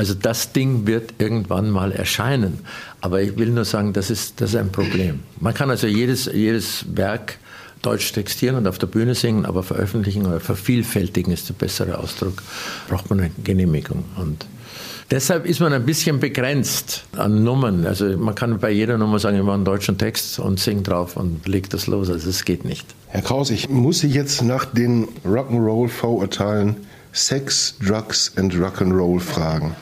[0.00, 2.60] Also das Ding wird irgendwann mal erscheinen.
[3.02, 5.20] Aber ich will nur sagen, das ist, das ist ein Problem.
[5.40, 7.36] Man kann also jedes, jedes Werk
[7.82, 12.42] deutsch textieren und auf der Bühne singen, aber veröffentlichen oder vervielfältigen ist der bessere Ausdruck,
[12.88, 14.04] braucht man eine Genehmigung.
[14.16, 14.46] Und
[15.10, 17.84] Deshalb ist man ein bisschen begrenzt an Nummern.
[17.84, 21.18] Also man kann bei jeder Nummer sagen, ich mache einen deutschen Text und sing drauf
[21.18, 22.08] und leg das los.
[22.08, 22.86] Also es geht nicht.
[23.08, 26.76] Herr Kraus, ich muss Sie jetzt nach den Rock'n'Roll-Vorurteilen
[27.12, 29.74] Sex, Drugs and Rock'n'Roll fragen.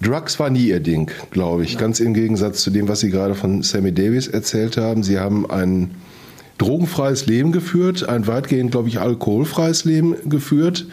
[0.00, 1.78] Drugs war nie Ihr Ding, glaube ich.
[1.78, 5.02] Ganz im Gegensatz zu dem, was Sie gerade von Sammy Davis erzählt haben.
[5.02, 5.92] Sie haben einen
[6.58, 10.86] drogenfreies Leben geführt, ein weitgehend, glaube ich, alkoholfreies Leben geführt.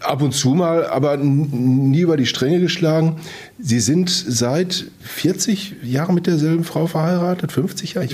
[0.00, 3.16] Ab und zu mal, aber nie über die Stränge geschlagen.
[3.58, 8.08] Sie sind seit 40 Jahren mit derselben Frau verheiratet, 50 Jahre?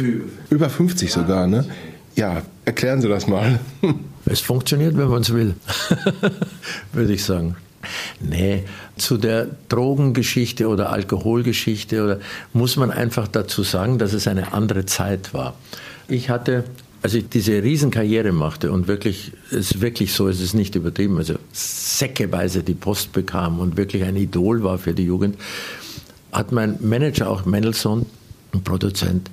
[0.49, 1.67] Über 50 sogar, ne?
[2.15, 3.59] Ja, erklären Sie das mal.
[4.27, 5.55] Es funktioniert, wenn man es will,
[6.93, 7.57] würde ich sagen.
[8.21, 8.65] Nee,
[8.97, 12.21] zu der Drogengeschichte oder Alkoholgeschichte oder
[12.53, 15.55] muss man einfach dazu sagen, dass es eine andere Zeit war.
[16.07, 16.65] Ich hatte,
[17.03, 21.19] als ich diese Riesenkarriere machte und wirklich, es ist wirklich so, es ist nicht übertrieben,
[21.19, 25.37] also säckeweise die Post bekam und wirklich ein Idol war für die Jugend,
[26.31, 28.07] hat mein Manager auch Mendelssohn,
[28.55, 29.29] ein Produzent,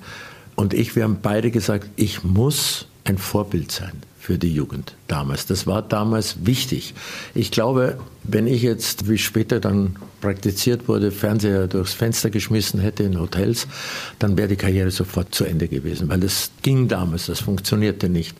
[0.56, 5.46] und ich, wir haben beide gesagt, ich muss ein Vorbild sein für die Jugend damals.
[5.46, 6.94] Das war damals wichtig.
[7.34, 13.02] Ich glaube, wenn ich jetzt, wie später dann praktiziert wurde, Fernseher durchs Fenster geschmissen hätte
[13.02, 13.66] in Hotels,
[14.18, 18.36] dann wäre die Karriere sofort zu Ende gewesen, weil das ging damals, das funktionierte nicht.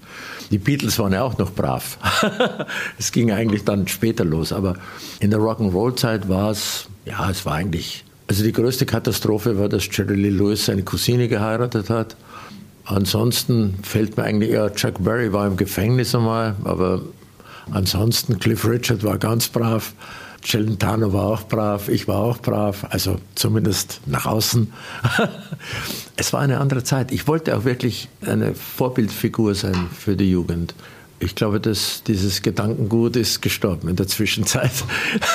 [0.51, 1.99] Die Beatles waren ja auch noch brav.
[2.99, 4.77] es ging eigentlich dann später los, aber
[5.19, 9.89] in der Rock'n'Roll-Zeit war es, ja, es war eigentlich also die größte Katastrophe war, dass
[9.91, 12.15] Jerry Lee Lewis seine Cousine geheiratet hat.
[12.91, 17.03] Ansonsten fällt mir eigentlich eher, Chuck Berry war im Gefängnis einmal, aber
[17.71, 19.93] ansonsten Cliff Richard war ganz brav,
[20.45, 24.73] Celentano war auch brav, ich war auch brav, also zumindest nach außen.
[26.17, 27.13] es war eine andere Zeit.
[27.13, 30.75] Ich wollte auch wirklich eine Vorbildfigur sein für die Jugend.
[31.21, 34.73] Ich glaube, dass dieses Gedankengut ist gestorben in der Zwischenzeit.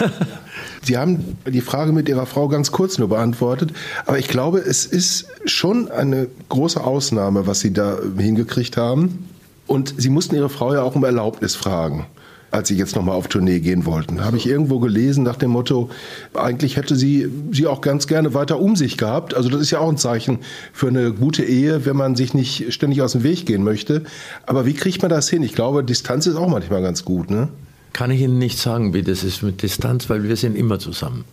[0.85, 3.71] Sie haben die Frage mit Ihrer Frau ganz kurz nur beantwortet,
[4.05, 9.27] aber ich glaube, es ist schon eine große Ausnahme, was Sie da hingekriegt haben.
[9.65, 12.05] Und Sie mussten Ihre Frau ja auch um Erlaubnis fragen,
[12.51, 14.23] als Sie jetzt nochmal auf Tournee gehen wollten.
[14.23, 15.89] Habe ich irgendwo gelesen nach dem Motto,
[16.35, 19.33] eigentlich hätte sie sie auch ganz gerne weiter um sich gehabt.
[19.33, 20.37] Also das ist ja auch ein Zeichen
[20.71, 24.03] für eine gute Ehe, wenn man sich nicht ständig aus dem Weg gehen möchte.
[24.45, 25.41] Aber wie kriegt man das hin?
[25.41, 27.47] Ich glaube, Distanz ist auch manchmal ganz gut, ne?
[27.95, 31.23] Kann ich Ihnen nicht sagen, wie das ist mit Distanz, weil wir sind immer zusammen.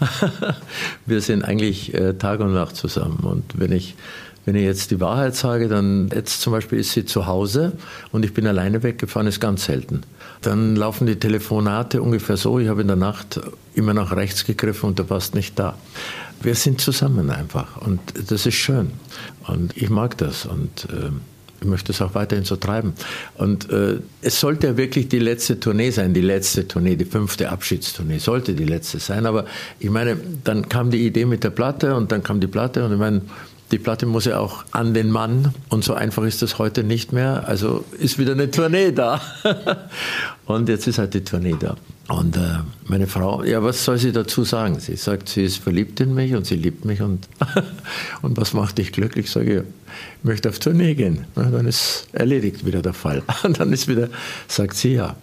[1.06, 3.20] wir sind eigentlich äh, Tag und Nacht zusammen.
[3.22, 3.94] Und wenn ich,
[4.44, 7.74] wenn ich jetzt die Wahrheit sage, dann jetzt zum Beispiel ist sie zu Hause
[8.10, 10.02] und ich bin alleine weggefahren, ist ganz selten.
[10.40, 13.40] Dann laufen die Telefonate ungefähr so, ich habe in der Nacht
[13.74, 15.78] immer nach rechts gegriffen und du warst nicht da.
[16.42, 18.90] Wir sind zusammen einfach und das ist schön.
[19.46, 21.12] Und ich mag das und äh,
[21.60, 22.94] ich möchte es auch weiterhin so treiben.
[23.36, 27.50] Und äh, es sollte ja wirklich die letzte Tournee sein, die letzte Tournee, die fünfte
[27.50, 29.26] Abschiedstournee, sollte die letzte sein.
[29.26, 29.44] Aber
[29.78, 32.92] ich meine, dann kam die Idee mit der Platte und dann kam die Platte und
[32.92, 33.22] ich meine,
[33.70, 37.12] die Platte muss ja auch an den Mann und so einfach ist das heute nicht
[37.12, 37.48] mehr.
[37.48, 39.20] Also ist wieder eine Tournee da.
[40.46, 41.76] und jetzt ist halt die Tournee da.
[42.08, 42.40] Und äh,
[42.86, 44.80] meine Frau, ja, was soll sie dazu sagen?
[44.80, 47.28] Sie sagt, sie ist verliebt in mich und sie liebt mich und,
[48.22, 49.26] und was macht dich glücklich?
[49.26, 49.64] Ich sage,
[50.18, 51.26] ich möchte auf Tournee gehen.
[51.36, 53.22] Na, dann ist erledigt wieder der Fall.
[53.42, 54.08] Und dann ist wieder,
[54.48, 55.16] sagt sie ja.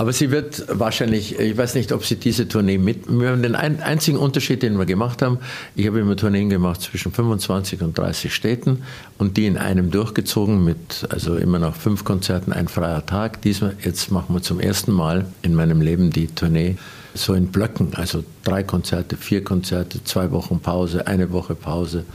[0.00, 3.00] Aber sie wird wahrscheinlich, ich weiß nicht, ob sie diese Tournee mit.
[3.06, 5.40] Wir haben den ein, einzigen Unterschied, den wir gemacht haben.
[5.76, 8.82] Ich habe immer Tourneen gemacht zwischen 25 und 30 Städten
[9.18, 13.42] und die in einem durchgezogen mit, also immer noch fünf Konzerten, ein freier Tag.
[13.42, 16.78] Diesmal, jetzt machen wir zum ersten Mal in meinem Leben die Tournee
[17.12, 22.06] so in Blöcken, also drei Konzerte, vier Konzerte, zwei Wochen Pause, eine Woche Pause.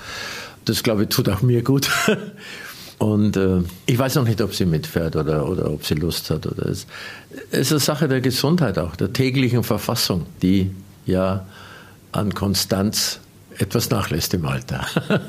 [0.66, 1.92] Das, glaube ich, tut auch mir gut.
[3.06, 6.48] Und äh, ich weiß noch nicht, ob sie mitfährt oder, oder ob sie Lust hat.
[6.48, 6.88] Oder es,
[7.52, 10.72] es ist eine Sache der Gesundheit auch, der täglichen Verfassung, die
[11.06, 11.46] ja
[12.12, 13.20] an Konstanz
[13.60, 14.86] etwas nachlässt im Alter.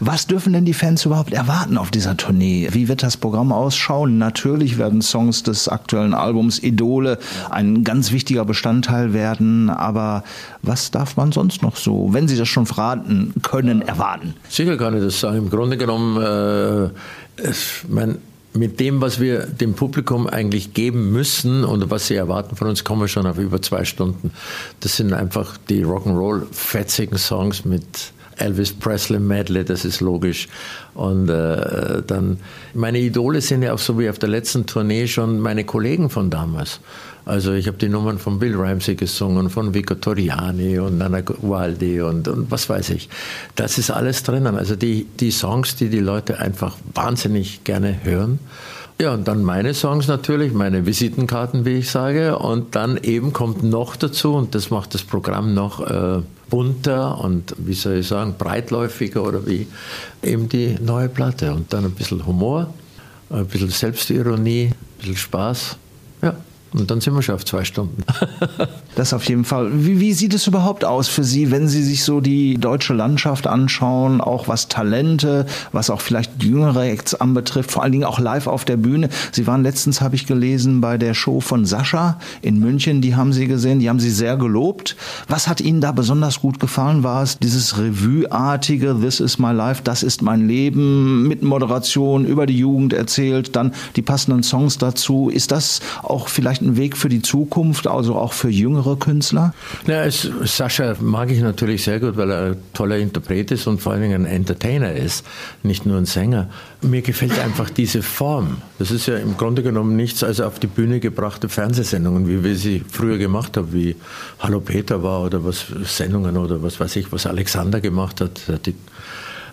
[0.00, 2.68] Was dürfen denn die Fans überhaupt erwarten auf dieser Tournee?
[2.72, 4.18] Wie wird das Programm ausschauen?
[4.18, 7.18] Natürlich werden Songs des aktuellen Albums Idole
[7.50, 10.24] ein ganz wichtiger Bestandteil werden, aber
[10.62, 14.34] was darf man sonst noch so, wenn Sie das schon verraten können, erwarten?
[14.48, 15.38] Sicher kann ich das sagen.
[15.38, 16.90] Im Grunde genommen, äh,
[17.40, 18.18] es, mein,
[18.54, 22.84] mit dem, was wir dem Publikum eigentlich geben müssen und was sie erwarten von uns,
[22.84, 24.30] kommen wir schon auf über zwei Stunden.
[24.80, 30.48] Das sind einfach die Rock'n'Roll-fetzigen Songs mit Elvis Presley Medley, das ist logisch.
[30.94, 32.38] Und äh, dann,
[32.74, 36.30] meine Idole sind ja auch so wie auf der letzten Tournee schon meine Kollegen von
[36.30, 36.80] damals.
[37.24, 42.00] Also ich habe die Nummern von Bill Ramsey gesungen, von Vico Toriani und Nana Gualdi
[42.00, 43.08] und, und was weiß ich.
[43.54, 44.56] Das ist alles drinnen.
[44.56, 48.40] Also die, die Songs, die die Leute einfach wahnsinnig gerne hören.
[49.00, 52.38] Ja, und dann meine Songs natürlich, meine Visitenkarten, wie ich sage.
[52.38, 57.54] Und dann eben kommt noch dazu, und das macht das Programm noch äh, bunter und,
[57.58, 59.66] wie soll ich sagen, breitläufiger oder wie,
[60.22, 61.52] eben die neue Platte.
[61.52, 62.72] Und dann ein bisschen Humor,
[63.30, 65.76] ein bisschen Selbstironie, ein bisschen Spaß.
[66.22, 66.36] Ja.
[66.74, 68.02] Und dann sind wir schon auf zwei Stunden.
[68.94, 69.70] Das auf jeden Fall.
[69.72, 73.46] Wie, wie sieht es überhaupt aus für Sie, wenn Sie sich so die deutsche Landschaft
[73.46, 78.46] anschauen, auch was Talente, was auch vielleicht jüngere Acts anbetrifft, vor allen Dingen auch live
[78.46, 79.08] auf der Bühne?
[79.30, 83.32] Sie waren letztens, habe ich gelesen, bei der Show von Sascha in München, die haben
[83.32, 84.94] Sie gesehen, die haben Sie sehr gelobt.
[85.26, 87.02] Was hat Ihnen da besonders gut gefallen?
[87.02, 92.44] War es dieses Revue-artige This is my life, das ist mein Leben, mit Moderation über
[92.44, 95.30] die Jugend erzählt, dann die passenden Songs dazu.
[95.30, 96.28] Ist das auch
[96.62, 99.54] vielleicht ein Weg für die Zukunft, also auch für jüngere Künstler?
[99.86, 103.80] Ja, es, Sascha mag ich natürlich sehr gut, weil er ein toller Interpret ist und
[103.80, 105.24] vor allen Dingen ein Entertainer ist,
[105.62, 106.48] nicht nur ein Sänger.
[106.80, 108.58] Mir gefällt einfach diese Form.
[108.78, 112.56] Das ist ja im Grunde genommen nichts als auf die Bühne gebrachte Fernsehsendungen, wie wir
[112.56, 113.96] sie früher gemacht haben, wie
[114.40, 118.40] Hallo Peter war oder was Sendungen oder was weiß ich, was Alexander gemacht hat.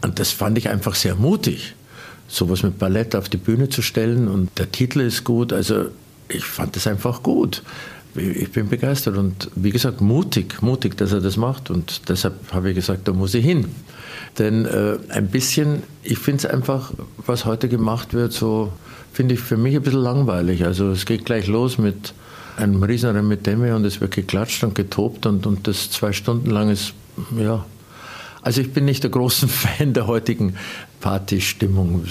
[0.02, 1.76] Und das fand ich einfach sehr mutig,
[2.28, 5.52] sowas mit Ballett auf die Bühne zu stellen und der Titel ist gut.
[5.52, 5.88] Also
[6.30, 7.64] ich fand das einfach gut
[8.16, 12.70] ich bin begeistert und wie gesagt mutig, mutig, dass er das macht und deshalb habe
[12.70, 13.66] ich gesagt, da muss ich hin.
[14.38, 16.92] Denn äh, ein bisschen, ich finde es einfach,
[17.26, 18.72] was heute gemacht wird, so
[19.14, 20.66] finde ich für mich ein bisschen langweilig.
[20.66, 22.14] Also es geht gleich los mit
[22.58, 26.50] einem riesen mit Demme und es wird geklatscht und getobt und, und das zwei Stunden
[26.50, 26.94] lang ist,
[27.38, 27.66] ja.
[28.42, 30.56] Also ich bin nicht der große Fan der heutigen
[31.02, 32.04] Partystimmung.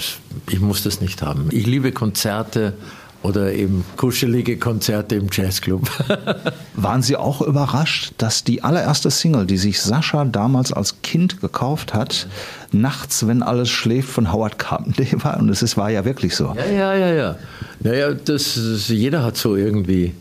[0.49, 1.49] Ich muss das nicht haben.
[1.51, 2.73] Ich liebe Konzerte
[3.21, 5.89] oder eben kuschelige Konzerte im Jazzclub.
[6.75, 11.93] Waren Sie auch überrascht, dass die allererste Single, die sich Sascha damals als Kind gekauft
[11.93, 12.27] hat,
[12.71, 15.39] nachts, wenn alles schläft, von Howard Carpenter war?
[15.39, 16.55] Und es war ja wirklich so.
[16.55, 17.35] Ja, ja, ja, ja.
[17.81, 20.13] Naja, das, das, jeder hat so irgendwie.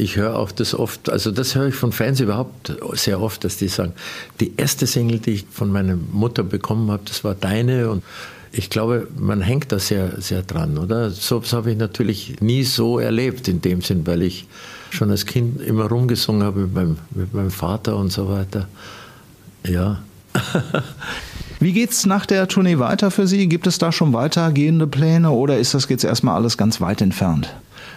[0.00, 3.56] Ich höre auch das oft, also das höre ich von Fans überhaupt sehr oft, dass
[3.56, 3.94] die sagen,
[4.38, 8.04] die erste Single, die ich von meiner Mutter bekommen habe, das war deine und
[8.52, 11.10] ich glaube, man hängt da sehr, sehr dran, oder?
[11.10, 14.46] So habe ich natürlich nie so erlebt in dem Sinn, weil ich
[14.90, 18.68] schon als Kind immer rumgesungen habe mit meinem, mit meinem Vater und so weiter.
[19.66, 20.02] Ja.
[21.60, 23.48] Wie geht's nach der Tournee weiter für Sie?
[23.48, 27.52] Gibt es da schon weitergehende Pläne oder ist das jetzt erstmal alles ganz weit entfernt?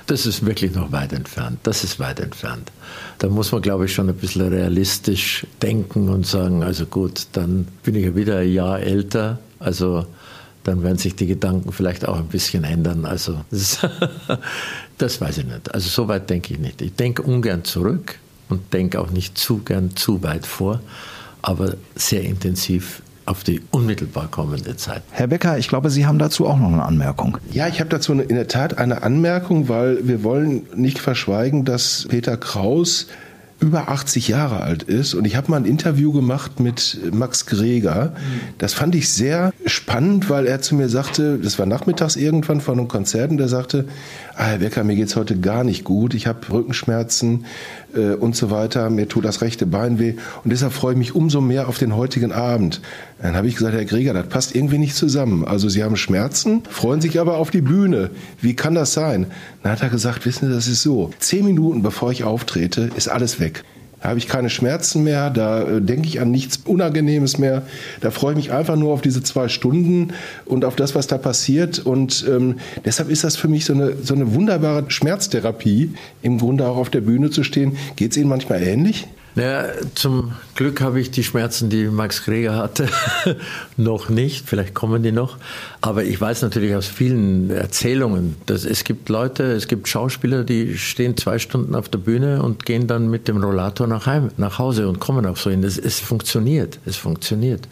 [0.08, 1.60] Das ist wirklich noch weit entfernt.
[1.64, 2.72] Das ist weit entfernt.
[3.20, 7.68] Da muss man, glaube ich, schon ein bisschen realistisch denken und sagen, also gut, dann
[7.84, 9.40] bin ich ja wieder ein Jahr älter.
[9.60, 10.08] Also
[10.64, 13.06] dann werden sich die Gedanken vielleicht auch ein bisschen ändern.
[13.06, 13.80] Also das,
[14.98, 15.74] das weiß ich nicht.
[15.74, 16.82] Also so weit denke ich nicht.
[16.82, 20.82] Ich denke ungern zurück und denke auch nicht zu gern zu weit vor,
[21.42, 25.04] aber sehr intensiv auf die unmittelbar kommende Zeit.
[25.12, 27.38] Herr Becker, ich glaube, Sie haben dazu auch noch eine Anmerkung.
[27.52, 32.08] Ja, ich habe dazu in der Tat eine Anmerkung, weil wir wollen nicht verschweigen, dass
[32.10, 33.08] Peter Kraus
[33.62, 35.14] über 80 Jahre alt ist.
[35.14, 38.14] Und ich habe mal ein Interview gemacht mit Max Greger.
[38.58, 42.80] Das fand ich sehr spannend, weil er zu mir sagte, das war nachmittags irgendwann von
[42.80, 43.86] einem Konzert, und der sagte,
[44.36, 46.16] ah, Herr Becker, mir geht's heute gar nicht gut.
[46.16, 47.46] Ich habe Rückenschmerzen
[47.96, 48.90] äh, und so weiter.
[48.90, 50.16] Mir tut das rechte Bein weh.
[50.44, 52.82] Und deshalb freue ich mich umso mehr auf den heutigen Abend.
[53.22, 55.46] Dann habe ich gesagt, Herr Greger, das passt irgendwie nicht zusammen.
[55.46, 58.10] Also Sie haben Schmerzen, freuen sich aber auf die Bühne.
[58.42, 59.28] Wie kann das sein?
[59.62, 61.12] Dann hat er gesagt, wissen Sie, das ist so.
[61.20, 63.51] Zehn Minuten bevor ich auftrete, ist alles weg.
[64.02, 67.64] Da habe ich keine Schmerzen mehr, da äh, denke ich an nichts Unangenehmes mehr.
[68.02, 70.14] Da freue ich mich einfach nur auf diese zwei Stunden
[70.46, 71.80] und auf das, was da passiert.
[71.80, 76.68] Und ähm, deshalb ist das für mich so eine, so eine wunderbare Schmerztherapie, im Grunde
[76.68, 77.78] auch auf der Bühne zu stehen.
[77.96, 79.08] Geht es Ihnen manchmal ähnlich?
[79.36, 82.90] Naja, zum Glück habe ich die Schmerzen, die Max Greger hatte,
[83.78, 84.50] noch nicht.
[84.50, 85.38] Vielleicht kommen die noch.
[85.84, 90.78] Aber ich weiß natürlich aus vielen Erzählungen, dass es gibt Leute, es gibt Schauspieler, die
[90.78, 94.60] stehen zwei Stunden auf der Bühne und gehen dann mit dem Rollator nach, heim, nach
[94.60, 95.64] Hause und kommen auch so hin.
[95.64, 97.68] Es, es funktioniert, es funktioniert.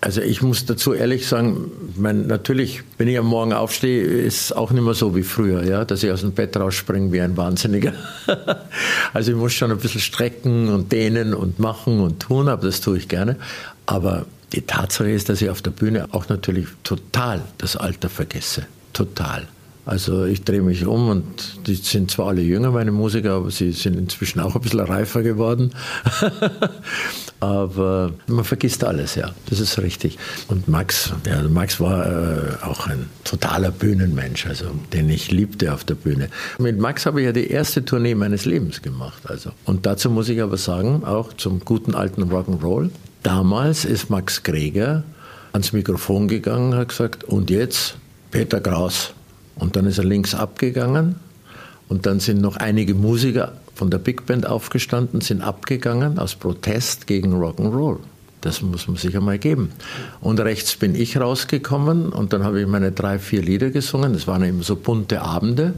[0.00, 4.72] Also ich muss dazu ehrlich sagen, mein, natürlich, wenn ich am Morgen aufstehe, ist auch
[4.72, 7.92] nicht mehr so wie früher, ja, dass ich aus dem Bett rausspringe wie ein Wahnsinniger.
[9.12, 12.80] also ich muss schon ein bisschen strecken und dehnen und machen und tun, aber das
[12.80, 13.36] tue ich gerne.
[13.86, 18.66] Aber die Tatsache ist, dass ich auf der Bühne auch natürlich total das Alter vergesse.
[18.92, 19.48] Total.
[19.84, 23.72] Also ich drehe mich um und die sind zwar alle jünger, meine Musiker, aber sie
[23.72, 25.72] sind inzwischen auch ein bisschen reifer geworden.
[27.40, 30.18] aber man vergisst alles, ja, das ist richtig.
[30.46, 35.82] Und Max, ja, Max war äh, auch ein totaler Bühnenmensch, also den ich liebte auf
[35.82, 36.28] der Bühne.
[36.60, 39.24] Mit Max habe ich ja die erste Tournee meines Lebens gemacht.
[39.24, 39.50] Also.
[39.64, 42.90] Und dazu muss ich aber sagen, auch zum guten alten Rock'n'Roll,
[43.22, 45.04] damals ist Max Greger
[45.52, 47.96] ans Mikrofon gegangen hat gesagt, und jetzt
[48.30, 49.12] Peter Kraus.
[49.56, 51.16] Und dann ist er links abgegangen
[51.88, 57.06] und dann sind noch einige Musiker von der Big Band aufgestanden, sind abgegangen aus Protest
[57.06, 57.98] gegen Rock'n'Roll.
[58.40, 59.70] Das muss man sich einmal geben.
[60.20, 64.14] Und rechts bin ich rausgekommen und dann habe ich meine drei, vier Lieder gesungen.
[64.14, 65.74] Das waren eben so bunte Abende.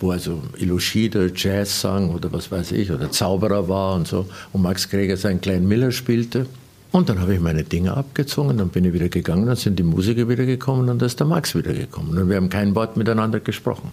[0.00, 4.62] wo also Ilushide Jazz sang oder was weiß ich, oder Zauberer war und so, und
[4.62, 6.46] Max Greger seinen kleinen Miller spielte.
[6.94, 9.82] Und dann habe ich meine Dinge abgezogen, dann bin ich wieder gegangen, dann sind die
[9.82, 12.16] Musiker wieder gekommen und dann ist der Max wieder gekommen.
[12.16, 13.90] Und wir haben kein Wort miteinander gesprochen.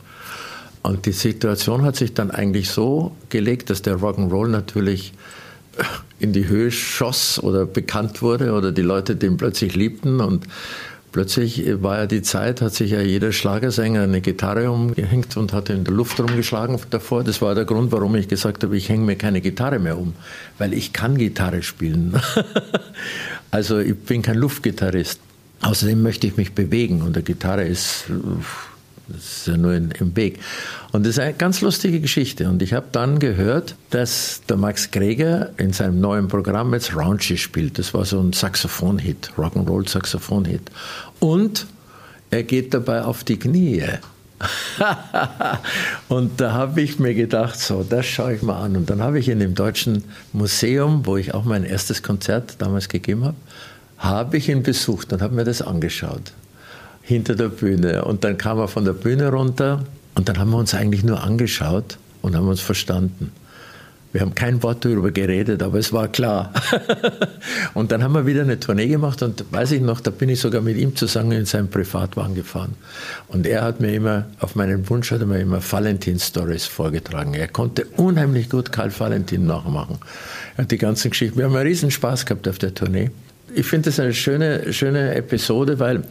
[0.84, 5.14] Und die Situation hat sich dann eigentlich so gelegt, dass der Rock'n'Roll natürlich
[6.20, 10.46] in die Höhe schoss oder bekannt wurde oder die Leute den plötzlich liebten und
[11.12, 15.70] Plötzlich war ja die Zeit, hat sich ja jeder Schlagersänger eine Gitarre umgehängt und hat
[15.70, 17.26] in der Luft rumgeschlagen davor.
[17.26, 20.14] Das war der Grund, warum ich gesagt habe, ich hänge mir keine Gitarre mehr um,
[20.58, 22.18] weil ich kann Gitarre spielen.
[23.52, 25.20] also ich bin kein Luftgitarrist.
[25.62, 28.06] Außerdem möchte ich mich bewegen und der Gitarre ist
[29.12, 30.40] das ist ja nur in, im Weg.
[30.92, 32.50] Und das ist eine ganz lustige Geschichte.
[32.50, 37.38] Und ich habe dann gehört, dass der Max Greger in seinem neuen Programm jetzt Raunchy
[37.38, 37.80] spielt.
[37.80, 40.72] Das war so ein Saxophon-Hit, Rock'n'Roll-Saxophon-Hit.
[41.20, 41.68] Und
[42.30, 43.84] er geht dabei auf die Knie.
[46.10, 48.76] und da habe ich mir gedacht, so, das schaue ich mal an.
[48.76, 50.04] Und dann habe ich in dem Deutschen
[50.34, 53.38] Museum, wo ich auch mein erstes Konzert damals gegeben habe,
[53.98, 56.34] habe ich ihn besucht und habe mir das angeschaut
[57.02, 58.06] hinter der Bühne.
[58.06, 59.84] Und dann kam er von der Bühne runter
[60.16, 63.32] und dann haben wir uns eigentlich nur angeschaut und haben uns verstanden.
[64.14, 66.52] Wir haben kein Wort darüber geredet, aber es war klar.
[67.74, 70.42] und dann haben wir wieder eine Tournee gemacht und weiß ich noch, da bin ich
[70.42, 72.76] sogar mit ihm zusammen in seinem Privatwagen gefahren.
[73.30, 77.34] Und er hat mir immer, auf meinen Wunsch hat er mir immer Valentin-Stories vorgetragen.
[77.36, 79.98] Er konnte unheimlich gut Karl Valentin nachmachen.
[80.58, 81.38] Er hat die ganzen Geschichten.
[81.38, 83.12] Wir haben einen riesen Spaß gehabt auf der Tournee.
[83.56, 86.04] Ich finde das eine schöne, schöne Episode, weil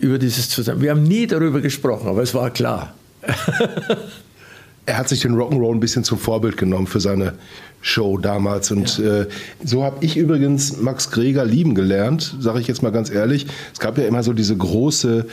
[0.00, 0.82] über dieses Zusammen.
[0.82, 2.94] Wir haben nie darüber gesprochen, aber es war klar.
[4.86, 7.34] er hat sich den Rock'n'Roll ein bisschen zum Vorbild genommen für seine
[7.82, 8.70] Show damals.
[8.70, 9.22] Und ja.
[9.22, 9.28] äh,
[9.64, 13.46] so habe ich übrigens Max Greger lieben gelernt, sage ich jetzt mal ganz ehrlich.
[13.72, 15.26] Es gab ja immer so diese große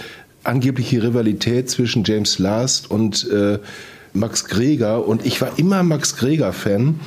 [0.44, 3.60] angebliche Rivalität zwischen James Last und äh,
[4.14, 5.06] Max Greger.
[5.06, 7.00] Und ich war immer Max Greger-Fan,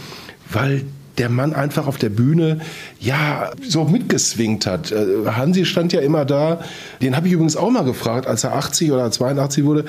[0.53, 0.85] weil
[1.21, 2.61] der Mann einfach auf der Bühne
[2.99, 4.91] ja so mitgeswingt hat.
[4.91, 6.63] Äh, Hansi stand ja immer da.
[7.03, 9.85] Den habe ich übrigens auch mal gefragt, als er 80 oder 82 wurde.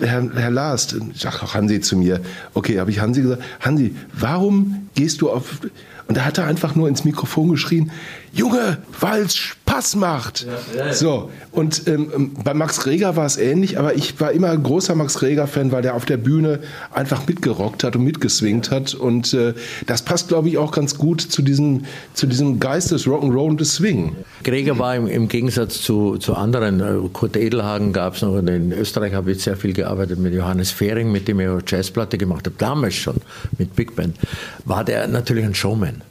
[0.00, 2.20] Herr, Herr Last, sagt auch Hansi zu mir.
[2.54, 5.60] Okay, habe ich Hansi gesagt, Hansi, warum gehst du auf
[6.06, 7.90] und da hat er einfach nur ins Mikrofon geschrien,
[8.32, 9.26] Junge, weil
[9.74, 10.46] Spaß macht.
[10.76, 10.92] Ja.
[10.92, 14.62] So, und ähm, ähm, bei Max Greger war es ähnlich, aber ich war immer ein
[14.62, 16.60] großer Max Greger-Fan, weil der auf der Bühne
[16.92, 18.94] einfach mitgerockt hat und mitgeswingt hat.
[18.94, 19.54] Und äh,
[19.86, 23.60] das passt, glaube ich, auch ganz gut zu diesem, zu diesem Geist des Rock'n'Roll und
[23.60, 24.14] des Swing.
[24.44, 28.72] Greger war im, im Gegensatz zu, zu anderen, äh, Kurt Edelhagen gab es noch, in
[28.72, 32.46] Österreich habe ich sehr viel gearbeitet mit Johannes Fehring, mit dem ich auch Jazzplatte gemacht
[32.46, 33.16] habe, damals schon
[33.58, 34.16] mit Big Band,
[34.64, 36.02] war der natürlich ein Showman.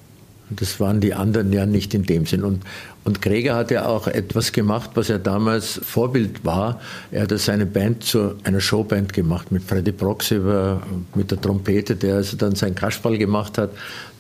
[0.49, 2.43] Das waren die anderen ja nicht in dem Sinn.
[2.43, 2.61] Und,
[3.05, 6.79] und Greger hat ja auch etwas gemacht, was ja damals Vorbild war.
[7.11, 10.39] Er hat seine Band zu einer Showband gemacht mit Freddy Proxy
[11.13, 13.71] mit der Trompete, der also dann sein Kasperl gemacht hat.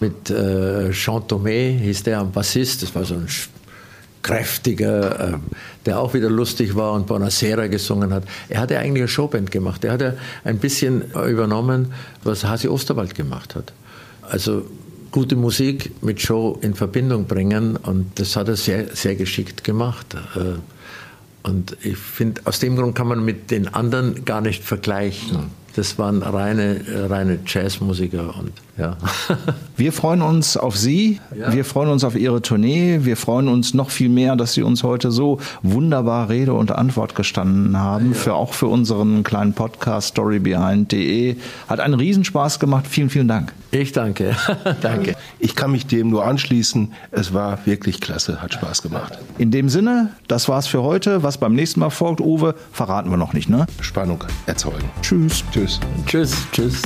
[0.01, 2.83] Mit äh, Jean Thomé hieß der am Bassist.
[2.83, 3.27] Das war so ein
[4.21, 5.37] kräftiger, äh,
[5.85, 8.23] der auch wieder lustig war und Bonacera gesungen hat.
[8.49, 9.85] Er hatte eigentlich eine Showband gemacht.
[9.85, 10.13] Er hat ja
[10.43, 13.71] ein bisschen übernommen, was Hasi Osterwald gemacht hat.
[14.21, 14.65] Also
[15.13, 20.15] gute Musik mit Show in Verbindung bringen und das hat er sehr, sehr geschickt gemacht.
[20.35, 20.59] Äh,
[21.47, 25.51] und ich finde, aus dem Grund kann man mit den anderen gar nicht vergleichen.
[25.75, 28.97] Das waren reine, reine Jazzmusiker und ja.
[29.77, 31.19] Wir freuen uns auf Sie.
[31.37, 31.53] Ja.
[31.53, 32.99] Wir freuen uns auf Ihre Tournee.
[33.03, 37.15] Wir freuen uns noch viel mehr, dass Sie uns heute so wunderbar Rede und Antwort
[37.15, 38.13] gestanden haben.
[38.13, 38.17] Ja.
[38.17, 41.35] Für auch für unseren kleinen Podcast storybehind.de.
[41.67, 42.85] Hat einen Riesenspaß gemacht.
[42.87, 43.53] Vielen, vielen Dank.
[43.73, 44.35] Ich danke.
[44.81, 45.15] danke.
[45.39, 46.93] Ich kann mich dem nur anschließen.
[47.09, 48.39] Es war wirklich klasse.
[48.39, 49.17] Hat Spaß gemacht.
[49.39, 51.23] In dem Sinne, das war's für heute.
[51.23, 53.65] Was beim nächsten Mal folgt, Uwe, verraten wir noch nicht, ne?
[53.81, 54.87] Spannung erzeugen.
[55.01, 55.43] Tschüss.
[55.51, 55.79] Tschüss.
[56.05, 56.35] Tschüss.
[56.51, 56.83] Tschüss.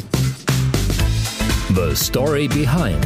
[1.75, 3.05] The Story Behind.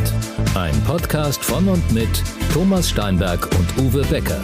[0.54, 2.22] Ein Podcast von und mit
[2.54, 4.42] Thomas Steinberg und Uwe Becker.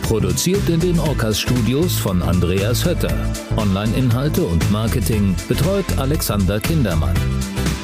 [0.00, 3.12] Produziert in den Orcas Studios von Andreas Hötter.
[3.58, 7.14] Online-Inhalte und Marketing betreut Alexander Kindermann.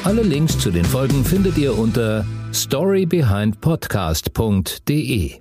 [0.07, 5.41] Alle Links zu den Folgen findet ihr unter storybehindpodcast.de.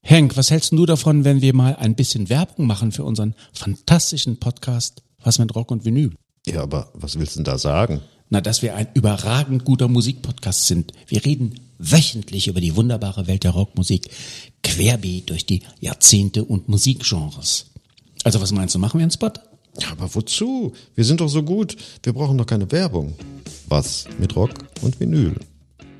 [0.00, 4.40] Henk, was hältst du davon, wenn wir mal ein bisschen Werbung machen für unseren fantastischen
[4.40, 6.14] Podcast Was mit Rock und Vinyl?
[6.46, 8.00] Ja, aber was willst du denn da sagen?
[8.30, 10.94] Na, dass wir ein überragend guter Musikpodcast sind.
[11.08, 14.08] Wir reden wöchentlich über die wunderbare Welt der Rockmusik,
[14.62, 17.66] querbeet durch die Jahrzehnte und Musikgenres.
[18.24, 19.30] Also was meinst du, machen wir einen Spot?
[19.78, 20.72] Ja, aber wozu?
[20.94, 21.76] Wir sind doch so gut.
[22.02, 23.14] Wir brauchen doch keine Werbung.
[23.68, 24.50] Was mit Rock
[24.82, 25.36] und Vinyl?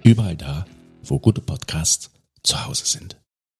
[0.02, 0.64] Überall da,
[1.04, 2.10] wo gute Podcasts
[2.42, 3.19] zu Hause sind.